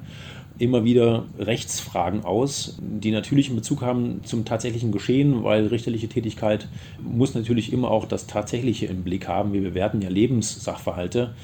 immer 0.58 0.84
wieder 0.84 1.26
Rechtsfragen 1.38 2.24
aus, 2.24 2.78
die 2.80 3.10
natürlich 3.10 3.48
einen 3.48 3.56
Bezug 3.56 3.82
haben 3.82 4.22
zum 4.24 4.46
tatsächlichen 4.46 4.90
Geschehen, 4.90 5.44
weil 5.44 5.66
richterliche 5.66 6.08
Tätigkeit 6.08 6.66
muss 7.00 7.34
natürlich 7.34 7.74
immer 7.74 7.90
auch 7.90 8.06
das 8.06 8.26
Tatsächliche 8.26 8.86
im 8.86 9.04
Blick 9.04 9.28
haben. 9.28 9.52
Wir 9.52 9.60
bewerten 9.60 10.00
ja 10.00 10.08
Lebenssachverhalte 10.08 11.34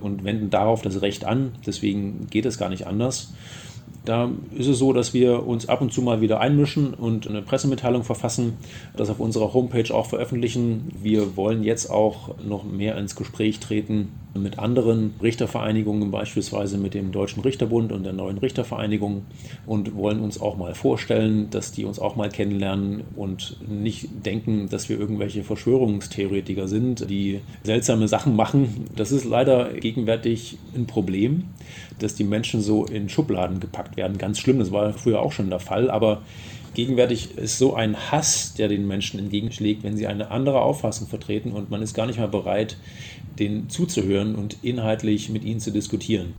und 0.00 0.24
wenden 0.24 0.48
darauf 0.48 0.80
das 0.80 1.02
Recht 1.02 1.24
an. 1.24 1.52
Deswegen 1.66 2.28
geht 2.30 2.46
es 2.46 2.58
gar 2.58 2.70
nicht 2.70 2.86
anders. 2.86 3.32
Da 4.04 4.30
ist 4.54 4.66
es 4.66 4.78
so, 4.78 4.92
dass 4.92 5.14
wir 5.14 5.46
uns 5.46 5.68
ab 5.68 5.80
und 5.80 5.92
zu 5.92 6.02
mal 6.02 6.20
wieder 6.20 6.40
einmischen 6.40 6.92
und 6.92 7.26
eine 7.26 7.40
Pressemitteilung 7.40 8.04
verfassen, 8.04 8.54
das 8.96 9.08
auf 9.08 9.18
unserer 9.18 9.54
Homepage 9.54 9.94
auch 9.94 10.06
veröffentlichen. 10.06 10.92
Wir 11.02 11.36
wollen 11.36 11.64
jetzt 11.64 11.90
auch 11.90 12.34
noch 12.44 12.64
mehr 12.64 12.98
ins 12.98 13.16
Gespräch 13.16 13.60
treten 13.60 14.12
mit 14.34 14.58
anderen 14.58 15.14
Richtervereinigungen, 15.22 16.10
beispielsweise 16.10 16.76
mit 16.76 16.92
dem 16.92 17.12
Deutschen 17.12 17.42
Richterbund 17.42 17.92
und 17.92 18.02
der 18.04 18.12
neuen 18.12 18.38
Richtervereinigung 18.38 19.22
und 19.64 19.94
wollen 19.94 20.20
uns 20.20 20.40
auch 20.40 20.56
mal 20.56 20.74
vorstellen, 20.74 21.48
dass 21.50 21.72
die 21.72 21.84
uns 21.84 21.98
auch 21.98 22.16
mal 22.16 22.28
kennenlernen 22.28 23.04
und 23.16 23.56
nicht 23.68 24.08
denken, 24.26 24.68
dass 24.68 24.88
wir 24.88 24.98
irgendwelche 24.98 25.44
Verschwörungstheoretiker 25.44 26.68
sind, 26.68 27.08
die 27.08 27.40
seltsame 27.62 28.08
Sachen 28.08 28.36
machen. 28.36 28.86
Das 28.96 29.12
ist 29.12 29.24
leider 29.24 29.72
gegenwärtig 29.72 30.58
ein 30.74 30.86
Problem, 30.86 31.44
dass 31.98 32.14
die 32.14 32.24
Menschen 32.24 32.60
so 32.60 32.84
in 32.84 33.08
Schubladen 33.08 33.60
gepackt 33.60 33.96
werden. 33.96 34.18
Ganz 34.18 34.38
schlimm, 34.38 34.58
das 34.58 34.72
war 34.72 34.92
früher 34.92 35.20
auch 35.20 35.32
schon 35.32 35.50
der 35.50 35.60
Fall, 35.60 35.90
aber 35.90 36.22
gegenwärtig 36.74 37.38
ist 37.38 37.58
so 37.58 37.74
ein 37.74 37.96
Hass, 38.10 38.54
der 38.54 38.68
den 38.68 38.86
Menschen 38.86 39.18
entgegenschlägt, 39.18 39.82
wenn 39.82 39.96
sie 39.96 40.06
eine 40.06 40.30
andere 40.30 40.60
Auffassung 40.60 41.08
vertreten 41.08 41.52
und 41.52 41.70
man 41.70 41.82
ist 41.82 41.94
gar 41.94 42.06
nicht 42.06 42.18
mehr 42.18 42.28
bereit, 42.28 42.76
denen 43.38 43.68
zuzuhören 43.70 44.34
und 44.34 44.58
inhaltlich 44.62 45.28
mit 45.30 45.44
ihnen 45.44 45.60
zu 45.60 45.70
diskutieren. 45.70 46.34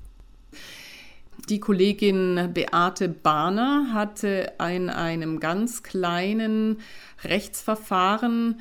Die 1.49 1.59
Kollegin 1.59 2.49
Beate 2.53 3.07
Bahner 3.07 3.89
hatte 3.93 4.53
in 4.59 4.89
einem 4.89 5.39
ganz 5.39 5.83
kleinen 5.83 6.77
Rechtsverfahren 7.23 8.59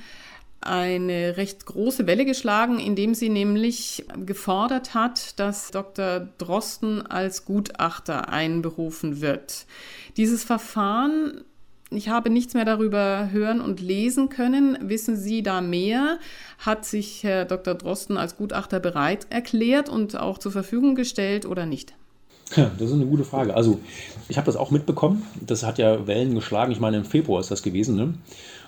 eine 0.65 1.37
recht 1.37 1.67
große 1.67 2.07
Welle 2.07 2.25
geschlagen, 2.25 2.79
indem 2.79 3.15
sie 3.15 3.29
nämlich 3.29 4.05
gefordert 4.25 4.95
hat, 4.95 5.39
dass 5.39 5.71
Dr. 5.71 6.29
Drosten 6.39 7.07
als 7.07 7.45
Gutachter 7.45 8.29
einberufen 8.29 9.21
wird. 9.21 9.67
Dieses 10.17 10.45
Verfahren 10.45 11.45
ich 11.91 12.09
habe 12.09 12.29
nichts 12.29 12.55
mehr 12.55 12.65
darüber 12.65 13.29
hören 13.31 13.61
und 13.61 13.81
lesen 13.81 14.29
können. 14.29 14.77
Wissen 14.81 15.17
Sie 15.17 15.43
da 15.43 15.61
mehr? 15.61 16.19
Hat 16.59 16.85
sich 16.85 17.23
Herr 17.23 17.45
Dr. 17.45 17.75
Drosten 17.75 18.17
als 18.17 18.37
Gutachter 18.37 18.81
bereit 18.81 19.27
erklärt 19.31 19.89
und 19.89 20.19
auch 20.19 20.39
zur 20.39 20.51
Verfügung 20.51 20.97
gestellt 20.97 21.47
oder 21.47 21.67
nicht? 21.67 21.95
Das 22.55 22.89
ist 22.89 22.93
eine 22.93 23.07
gute 23.07 23.25
Frage. 23.25 23.55
Also, 23.55 23.81
ich 24.29 24.37
habe 24.37 24.47
das 24.47 24.57
auch 24.57 24.71
mitbekommen. 24.71 25.25
Das 25.41 25.63
hat 25.63 25.79
ja 25.79 26.07
Wellen 26.07 26.35
geschlagen. 26.35 26.73
Ich 26.73 26.81
meine, 26.81 26.99
im 26.99 27.05
Februar 27.05 27.41
ist 27.41 27.51
das 27.51 27.63
gewesen. 27.63 27.97
Ne? 27.97 28.15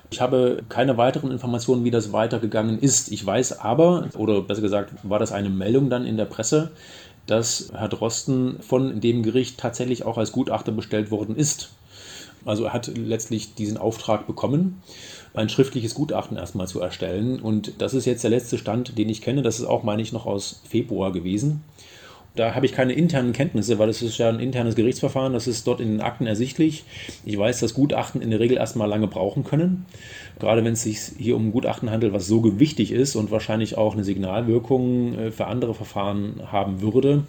Ich 0.09 0.21
habe 0.21 0.63
keine 0.69 0.97
weiteren 0.97 1.31
Informationen, 1.31 1.83
wie 1.83 1.91
das 1.91 2.13
weitergegangen 2.13 2.79
ist. 2.79 3.11
Ich 3.11 3.25
weiß 3.25 3.59
aber, 3.59 4.07
oder 4.17 4.41
besser 4.41 4.61
gesagt, 4.61 4.93
war 5.03 5.19
das 5.19 5.31
eine 5.31 5.49
Meldung 5.49 5.89
dann 5.89 6.05
in 6.05 6.17
der 6.17 6.25
Presse, 6.25 6.71
dass 7.25 7.71
Herr 7.73 7.89
Drosten 7.89 8.59
von 8.61 9.01
dem 9.01 9.21
Gericht 9.21 9.59
tatsächlich 9.59 10.05
auch 10.05 10.17
als 10.17 10.31
Gutachter 10.31 10.71
bestellt 10.71 11.11
worden 11.11 11.35
ist. 11.35 11.69
Also 12.45 12.63
er 12.63 12.73
hat 12.73 12.87
letztlich 12.95 13.55
diesen 13.55 13.77
Auftrag 13.77 14.25
bekommen, 14.25 14.81
ein 15.33 15.49
schriftliches 15.49 15.93
Gutachten 15.93 16.37
erstmal 16.37 16.67
zu 16.67 16.79
erstellen. 16.79 17.41
Und 17.41 17.81
das 17.81 17.93
ist 17.93 18.05
jetzt 18.05 18.23
der 18.23 18.31
letzte 18.31 18.57
Stand, 18.57 18.97
den 18.97 19.09
ich 19.09 19.21
kenne. 19.21 19.41
Das 19.41 19.59
ist 19.59 19.65
auch, 19.65 19.83
meine 19.83 20.01
ich, 20.01 20.13
noch 20.13 20.25
aus 20.25 20.61
Februar 20.67 21.11
gewesen. 21.11 21.63
Da 22.37 22.53
habe 22.53 22.67
ich 22.67 22.71
keine 22.71 22.93
internen 22.93 23.33
Kenntnisse, 23.33 23.79
weil 23.79 23.87
das 23.87 24.03
ist 24.03 24.19
ja 24.19 24.29
ein 24.29 24.39
internes 24.39 24.75
Gerichtsverfahren, 24.75 25.33
das 25.33 25.47
ist 25.47 25.65
dort 25.65 25.81
in 25.81 25.89
den 25.89 26.01
Akten 26.01 26.27
ersichtlich. 26.27 26.83
Ich 27.25 27.37
weiß, 27.37 27.59
dass 27.59 27.73
Gutachten 27.73 28.21
in 28.21 28.29
der 28.29 28.39
Regel 28.39 28.57
erstmal 28.57 28.87
lange 28.87 29.07
brauchen 29.07 29.43
können. 29.43 29.87
Gerade 30.39 30.63
wenn 30.63 30.73
es 30.73 30.83
sich 30.83 30.99
hier 31.17 31.35
um 31.35 31.47
ein 31.47 31.51
Gutachten 31.51 31.89
handelt, 31.89 32.13
was 32.13 32.27
so 32.27 32.41
gewichtig 32.41 32.91
ist 32.91 33.15
und 33.15 33.31
wahrscheinlich 33.31 33.75
auch 33.75 33.93
eine 33.93 34.03
Signalwirkung 34.03 35.17
äh, 35.17 35.31
für 35.31 35.47
andere 35.47 35.73
Verfahren 35.73 36.41
haben 36.51 36.81
würde, 36.81 37.23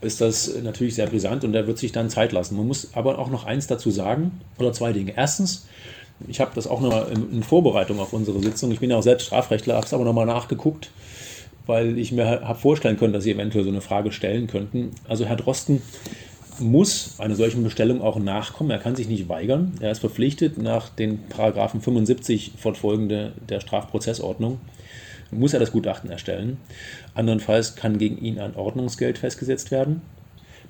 ist 0.00 0.20
das 0.20 0.52
natürlich 0.62 0.96
sehr 0.96 1.06
brisant 1.06 1.44
und 1.44 1.52
da 1.52 1.68
wird 1.68 1.78
sich 1.78 1.92
dann 1.92 2.10
Zeit 2.10 2.32
lassen. 2.32 2.56
Man 2.56 2.66
muss 2.66 2.90
aber 2.94 3.18
auch 3.20 3.30
noch 3.30 3.44
eins 3.44 3.68
dazu 3.68 3.92
sagen, 3.92 4.40
oder 4.58 4.72
zwei 4.72 4.92
Dinge. 4.92 5.12
Erstens, 5.16 5.68
ich 6.26 6.40
habe 6.40 6.50
das 6.56 6.66
auch 6.66 6.80
noch 6.80 7.08
in 7.12 7.44
Vorbereitung 7.44 8.00
auf 8.00 8.12
unsere 8.12 8.40
Sitzung, 8.40 8.72
ich 8.72 8.80
bin 8.80 8.90
ja 8.90 8.96
auch 8.96 9.02
selbst 9.02 9.26
Strafrechtler, 9.26 9.76
habe 9.76 9.86
es 9.86 9.94
aber 9.94 10.04
nochmal 10.04 10.26
nachgeguckt, 10.26 10.90
weil 11.68 11.98
ich 11.98 12.12
mir 12.12 12.26
habe 12.26 12.58
vorstellen 12.58 12.96
können, 12.96 13.12
dass 13.12 13.24
Sie 13.24 13.30
eventuell 13.30 13.62
so 13.62 13.70
eine 13.70 13.82
Frage 13.82 14.10
stellen 14.10 14.46
könnten. 14.46 14.92
Also 15.06 15.26
Herr 15.26 15.36
Drosten 15.36 15.82
muss 16.58 17.20
einer 17.20 17.36
solchen 17.36 17.62
Bestellung 17.62 18.00
auch 18.00 18.18
nachkommen. 18.18 18.70
Er 18.70 18.78
kann 18.78 18.96
sich 18.96 19.06
nicht 19.06 19.28
weigern. 19.28 19.74
Er 19.80 19.92
ist 19.92 19.98
verpflichtet, 20.00 20.56
nach 20.56 20.88
den 20.88 21.28
Paragraphen 21.28 21.82
75 21.82 22.52
fortfolgende 22.56 23.32
der 23.48 23.60
Strafprozessordnung 23.60 24.58
muss 25.30 25.52
er 25.52 25.60
das 25.60 25.72
Gutachten 25.72 26.10
erstellen. 26.10 26.56
Andernfalls 27.14 27.76
kann 27.76 27.98
gegen 27.98 28.16
ihn 28.16 28.38
ein 28.38 28.56
Ordnungsgeld 28.56 29.18
festgesetzt 29.18 29.70
werden. 29.70 30.00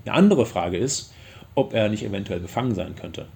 Eine 0.04 0.14
andere 0.14 0.46
Frage 0.46 0.78
ist, 0.78 1.14
ob 1.54 1.74
er 1.74 1.88
nicht 1.88 2.02
eventuell 2.02 2.40
befangen 2.40 2.74
sein 2.74 2.96
könnte. 2.96 3.26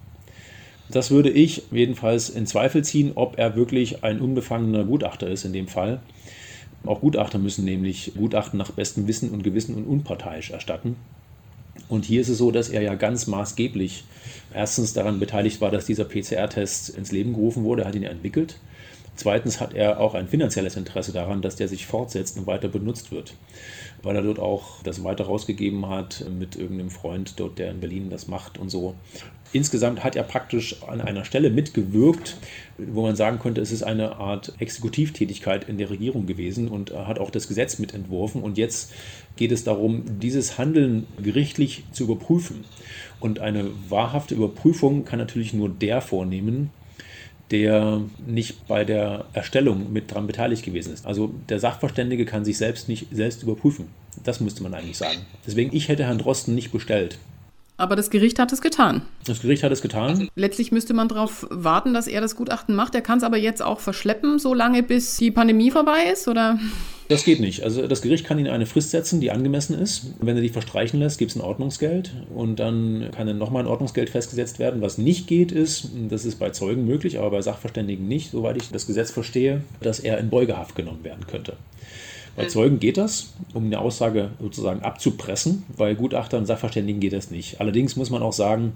Das 0.91 1.11
würde 1.11 1.29
ich 1.29 1.63
jedenfalls 1.71 2.29
in 2.29 2.45
Zweifel 2.45 2.83
ziehen, 2.83 3.13
ob 3.15 3.39
er 3.39 3.55
wirklich 3.55 4.03
ein 4.03 4.19
unbefangener 4.19 4.83
Gutachter 4.83 5.27
ist 5.27 5.45
in 5.45 5.53
dem 5.53 5.69
Fall. 5.69 6.01
Auch 6.85 7.01
Gutachter 7.01 7.39
müssen 7.39 7.65
nämlich 7.65 8.13
Gutachten 8.15 8.57
nach 8.57 8.71
bestem 8.71 9.07
Wissen 9.07 9.29
und 9.31 9.43
Gewissen 9.43 9.75
und 9.75 9.85
unparteiisch 9.85 10.51
erstatten. 10.51 10.97
Und 11.87 12.05
hier 12.05 12.21
ist 12.21 12.29
es 12.29 12.37
so, 12.37 12.51
dass 12.51 12.69
er 12.69 12.81
ja 12.81 12.95
ganz 12.95 13.27
maßgeblich 13.27 14.03
erstens 14.53 14.93
daran 14.93 15.19
beteiligt 15.19 15.61
war, 15.61 15.71
dass 15.71 15.85
dieser 15.85 16.05
PCR-Test 16.05 16.89
ins 16.89 17.11
Leben 17.11 17.33
gerufen 17.33 17.63
wurde. 17.63 17.83
Er 17.83 17.87
hat 17.87 17.95
ihn 17.95 18.03
entwickelt. 18.03 18.59
Zweitens 19.15 19.59
hat 19.59 19.73
er 19.73 19.99
auch 19.99 20.15
ein 20.15 20.27
finanzielles 20.27 20.75
Interesse 20.75 21.11
daran, 21.11 21.41
dass 21.41 21.55
der 21.55 21.67
sich 21.67 21.85
fortsetzt 21.85 22.37
und 22.37 22.47
weiter 22.47 22.67
benutzt 22.67 23.11
wird, 23.11 23.35
weil 24.01 24.15
er 24.15 24.23
dort 24.23 24.39
auch 24.39 24.81
das 24.83 25.03
weiter 25.03 25.25
rausgegeben 25.25 25.87
hat 25.87 26.25
mit 26.29 26.55
irgendeinem 26.55 26.89
Freund 26.89 27.39
dort, 27.39 27.59
der 27.59 27.71
in 27.71 27.79
Berlin 27.79 28.09
das 28.09 28.27
macht 28.27 28.57
und 28.57 28.69
so. 28.69 28.95
Insgesamt 29.51 30.03
hat 30.03 30.15
er 30.15 30.23
praktisch 30.23 30.81
an 30.81 30.99
einer 30.99 31.25
Stelle 31.25 31.51
mitgewirkt, 31.51 32.37
wo 32.79 33.03
man 33.03 33.15
sagen 33.15 33.37
könnte, 33.37 33.61
es 33.61 33.71
ist 33.71 33.83
eine 33.83 34.15
Art 34.15 34.53
Exekutivtätigkeit 34.57 35.69
in 35.69 35.77
der 35.77 35.91
Regierung 35.91 36.25
gewesen 36.25 36.69
und 36.69 36.91
hat 36.91 37.19
auch 37.19 37.29
das 37.29 37.47
Gesetz 37.47 37.77
mitentworfen. 37.77 38.41
Und 38.41 38.57
jetzt 38.57 38.91
geht 39.35 39.51
es 39.51 39.63
darum, 39.63 40.19
dieses 40.19 40.57
Handeln 40.57 41.05
gerichtlich 41.21 41.83
zu 41.91 42.05
überprüfen. 42.05 42.65
Und 43.19 43.39
eine 43.39 43.69
wahrhafte 43.89 44.33
Überprüfung 44.33 45.05
kann 45.05 45.19
natürlich 45.19 45.53
nur 45.53 45.69
der 45.69 46.01
vornehmen, 46.01 46.71
der 47.51 48.01
nicht 48.25 48.67
bei 48.67 48.83
der 48.83 49.25
Erstellung 49.33 49.91
mit 49.93 50.11
daran 50.11 50.27
beteiligt 50.27 50.63
gewesen 50.63 50.93
ist. 50.93 51.05
Also 51.05 51.33
der 51.49 51.59
Sachverständige 51.59 52.25
kann 52.25 52.45
sich 52.45 52.57
selbst 52.57 52.89
nicht 52.89 53.07
selbst 53.11 53.43
überprüfen. 53.43 53.87
Das 54.23 54.39
müsste 54.39 54.63
man 54.63 54.73
eigentlich 54.73 54.97
sagen. 54.97 55.19
Deswegen, 55.45 55.75
ich 55.75 55.87
hätte 55.87 56.05
Herrn 56.05 56.17
Drosten 56.17 56.55
nicht 56.55 56.71
bestellt. 56.71 57.17
Aber 57.75 57.95
das 57.95 58.09
Gericht 58.11 58.37
hat 58.39 58.53
es 58.53 58.61
getan. 58.61 59.01
Das 59.25 59.41
Gericht 59.41 59.63
hat 59.63 59.71
es 59.71 59.81
getan. 59.81 60.29
Letztlich 60.35 60.71
müsste 60.71 60.93
man 60.93 61.07
darauf 61.07 61.47
warten, 61.49 61.93
dass 61.93 62.07
er 62.07 62.21
das 62.21 62.35
Gutachten 62.35 62.75
macht. 62.75 62.93
Er 62.93 63.01
kann 63.01 63.17
es 63.17 63.23
aber 63.23 63.37
jetzt 63.37 63.61
auch 63.61 63.79
verschleppen, 63.79 64.37
so 64.37 64.53
lange 64.53 64.83
bis 64.83 65.17
die 65.17 65.31
Pandemie 65.31 65.71
vorbei 65.71 66.03
ist, 66.11 66.27
oder? 66.27 66.59
Das 67.09 67.25
geht 67.25 67.39
nicht. 67.39 67.63
Also 67.63 67.85
das 67.87 68.01
Gericht 68.01 68.25
kann 68.25 68.39
Ihnen 68.39 68.49
eine 68.49 68.65
Frist 68.65 68.91
setzen, 68.91 69.19
die 69.19 69.31
angemessen 69.31 69.77
ist. 69.77 70.07
Wenn 70.21 70.35
er 70.35 70.41
die 70.41 70.49
verstreichen 70.49 70.99
lässt, 70.99 71.19
gibt 71.19 71.31
es 71.31 71.37
ein 71.37 71.41
Ordnungsgeld 71.41 72.13
und 72.33 72.57
dann 72.57 73.09
kann 73.13 73.27
dann 73.27 73.37
nochmal 73.37 73.63
ein 73.63 73.67
Ordnungsgeld 73.67 74.09
festgesetzt 74.09 74.59
werden. 74.59 74.81
Was 74.81 74.97
nicht 74.97 75.27
geht, 75.27 75.51
ist, 75.51 75.89
das 76.09 76.25
ist 76.25 76.39
bei 76.39 76.51
Zeugen 76.51 76.85
möglich, 76.85 77.19
aber 77.19 77.31
bei 77.31 77.41
Sachverständigen 77.41 78.07
nicht, 78.07 78.31
soweit 78.31 78.57
ich 78.57 78.69
das 78.69 78.87
Gesetz 78.87 79.11
verstehe, 79.11 79.63
dass 79.81 79.99
er 79.99 80.17
in 80.17 80.29
Beugehaft 80.29 80.75
genommen 80.75 81.03
werden 81.03 81.27
könnte. 81.27 81.57
Bei 82.35 82.47
Zeugen 82.47 82.79
geht 82.79 82.97
das, 82.97 83.33
um 83.53 83.65
eine 83.65 83.79
Aussage 83.79 84.31
sozusagen 84.41 84.81
abzupressen. 84.81 85.63
Bei 85.77 85.93
Gutachtern 85.93 86.41
und 86.41 86.45
Sachverständigen 86.47 86.99
geht 86.99 87.13
das 87.13 87.29
nicht. 87.29 87.61
Allerdings 87.61 87.95
muss 87.95 88.09
man 88.09 88.23
auch 88.23 88.33
sagen, 88.33 88.73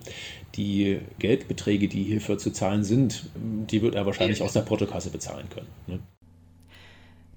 die 0.55 0.99
Geldbeträge, 1.17 1.87
die 1.87 2.03
hierfür 2.03 2.37
zu 2.37 2.51
zahlen 2.51 2.83
sind, 2.83 3.23
die 3.35 3.81
wird 3.81 3.95
er 3.95 4.05
wahrscheinlich 4.05 4.43
aus 4.43 4.53
der 4.53 4.61
Portokasse 4.61 5.09
bezahlen 5.09 5.47
können. 5.49 5.67
Ne? 5.87 5.99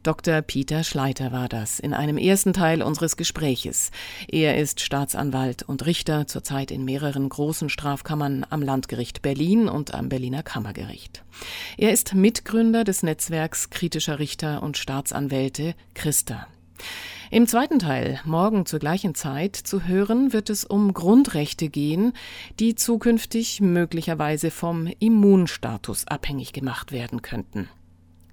Dr. 0.02 0.40
Peter 0.40 0.82
Schleiter 0.82 1.30
war 1.30 1.46
das 1.48 1.78
in 1.78 1.92
einem 1.92 2.16
ersten 2.16 2.54
Teil 2.54 2.82
unseres 2.82 3.18
Gespräches. 3.18 3.90
Er 4.28 4.56
ist 4.56 4.80
Staatsanwalt 4.80 5.62
und 5.62 5.84
Richter, 5.84 6.26
zurzeit 6.26 6.70
in 6.70 6.86
mehreren 6.86 7.28
großen 7.28 7.68
Strafkammern 7.68 8.46
am 8.48 8.62
Landgericht 8.62 9.20
Berlin 9.20 9.68
und 9.68 9.92
am 9.92 10.08
Berliner 10.08 10.42
Kammergericht. 10.42 11.22
Er 11.76 11.92
ist 11.92 12.14
Mitgründer 12.14 12.84
des 12.84 13.02
Netzwerks 13.02 13.68
kritischer 13.68 14.18
Richter 14.18 14.62
und 14.62 14.78
Staatsanwälte 14.78 15.74
Christa. 15.92 16.46
Im 17.30 17.46
zweiten 17.46 17.78
Teil, 17.78 18.20
morgen 18.24 18.64
zur 18.64 18.80
gleichen 18.80 19.14
Zeit 19.14 19.54
zu 19.54 19.86
hören, 19.86 20.32
wird 20.32 20.48
es 20.48 20.64
um 20.64 20.94
Grundrechte 20.94 21.68
gehen, 21.68 22.14
die 22.58 22.74
zukünftig 22.74 23.60
möglicherweise 23.60 24.50
vom 24.50 24.88
Immunstatus 24.98 26.08
abhängig 26.08 26.54
gemacht 26.54 26.90
werden 26.90 27.20
könnten. 27.20 27.68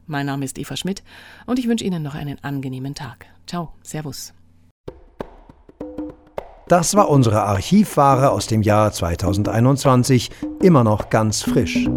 Mein 0.08 0.26
Name 0.26 0.46
ist 0.46 0.58
Eva 0.58 0.78
Schmidt 0.78 1.04
und 1.46 1.60
ich 1.60 1.68
wünsche 1.68 1.84
Ihnen 1.84 2.02
noch 2.02 2.16
einen 2.16 2.42
angenehmen 2.42 2.96
Tag. 2.96 3.26
Ciao, 3.46 3.74
Servus. 3.84 4.34
Das 6.70 6.96
war 6.96 7.10
unsere 7.10 7.44
Archivware 7.44 8.32
aus 8.32 8.48
dem 8.48 8.62
Jahr 8.62 8.92
2021, 8.92 10.32
immer 10.62 10.84
noch 10.84 11.10
ganz 11.10 11.42
frisch. 11.42 11.88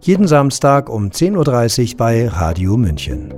Jeden 0.00 0.26
Samstag 0.26 0.88
um 0.88 1.08
10.30 1.10 1.92
Uhr 1.92 1.96
bei 1.96 2.28
Radio 2.28 2.76
München. 2.76 3.37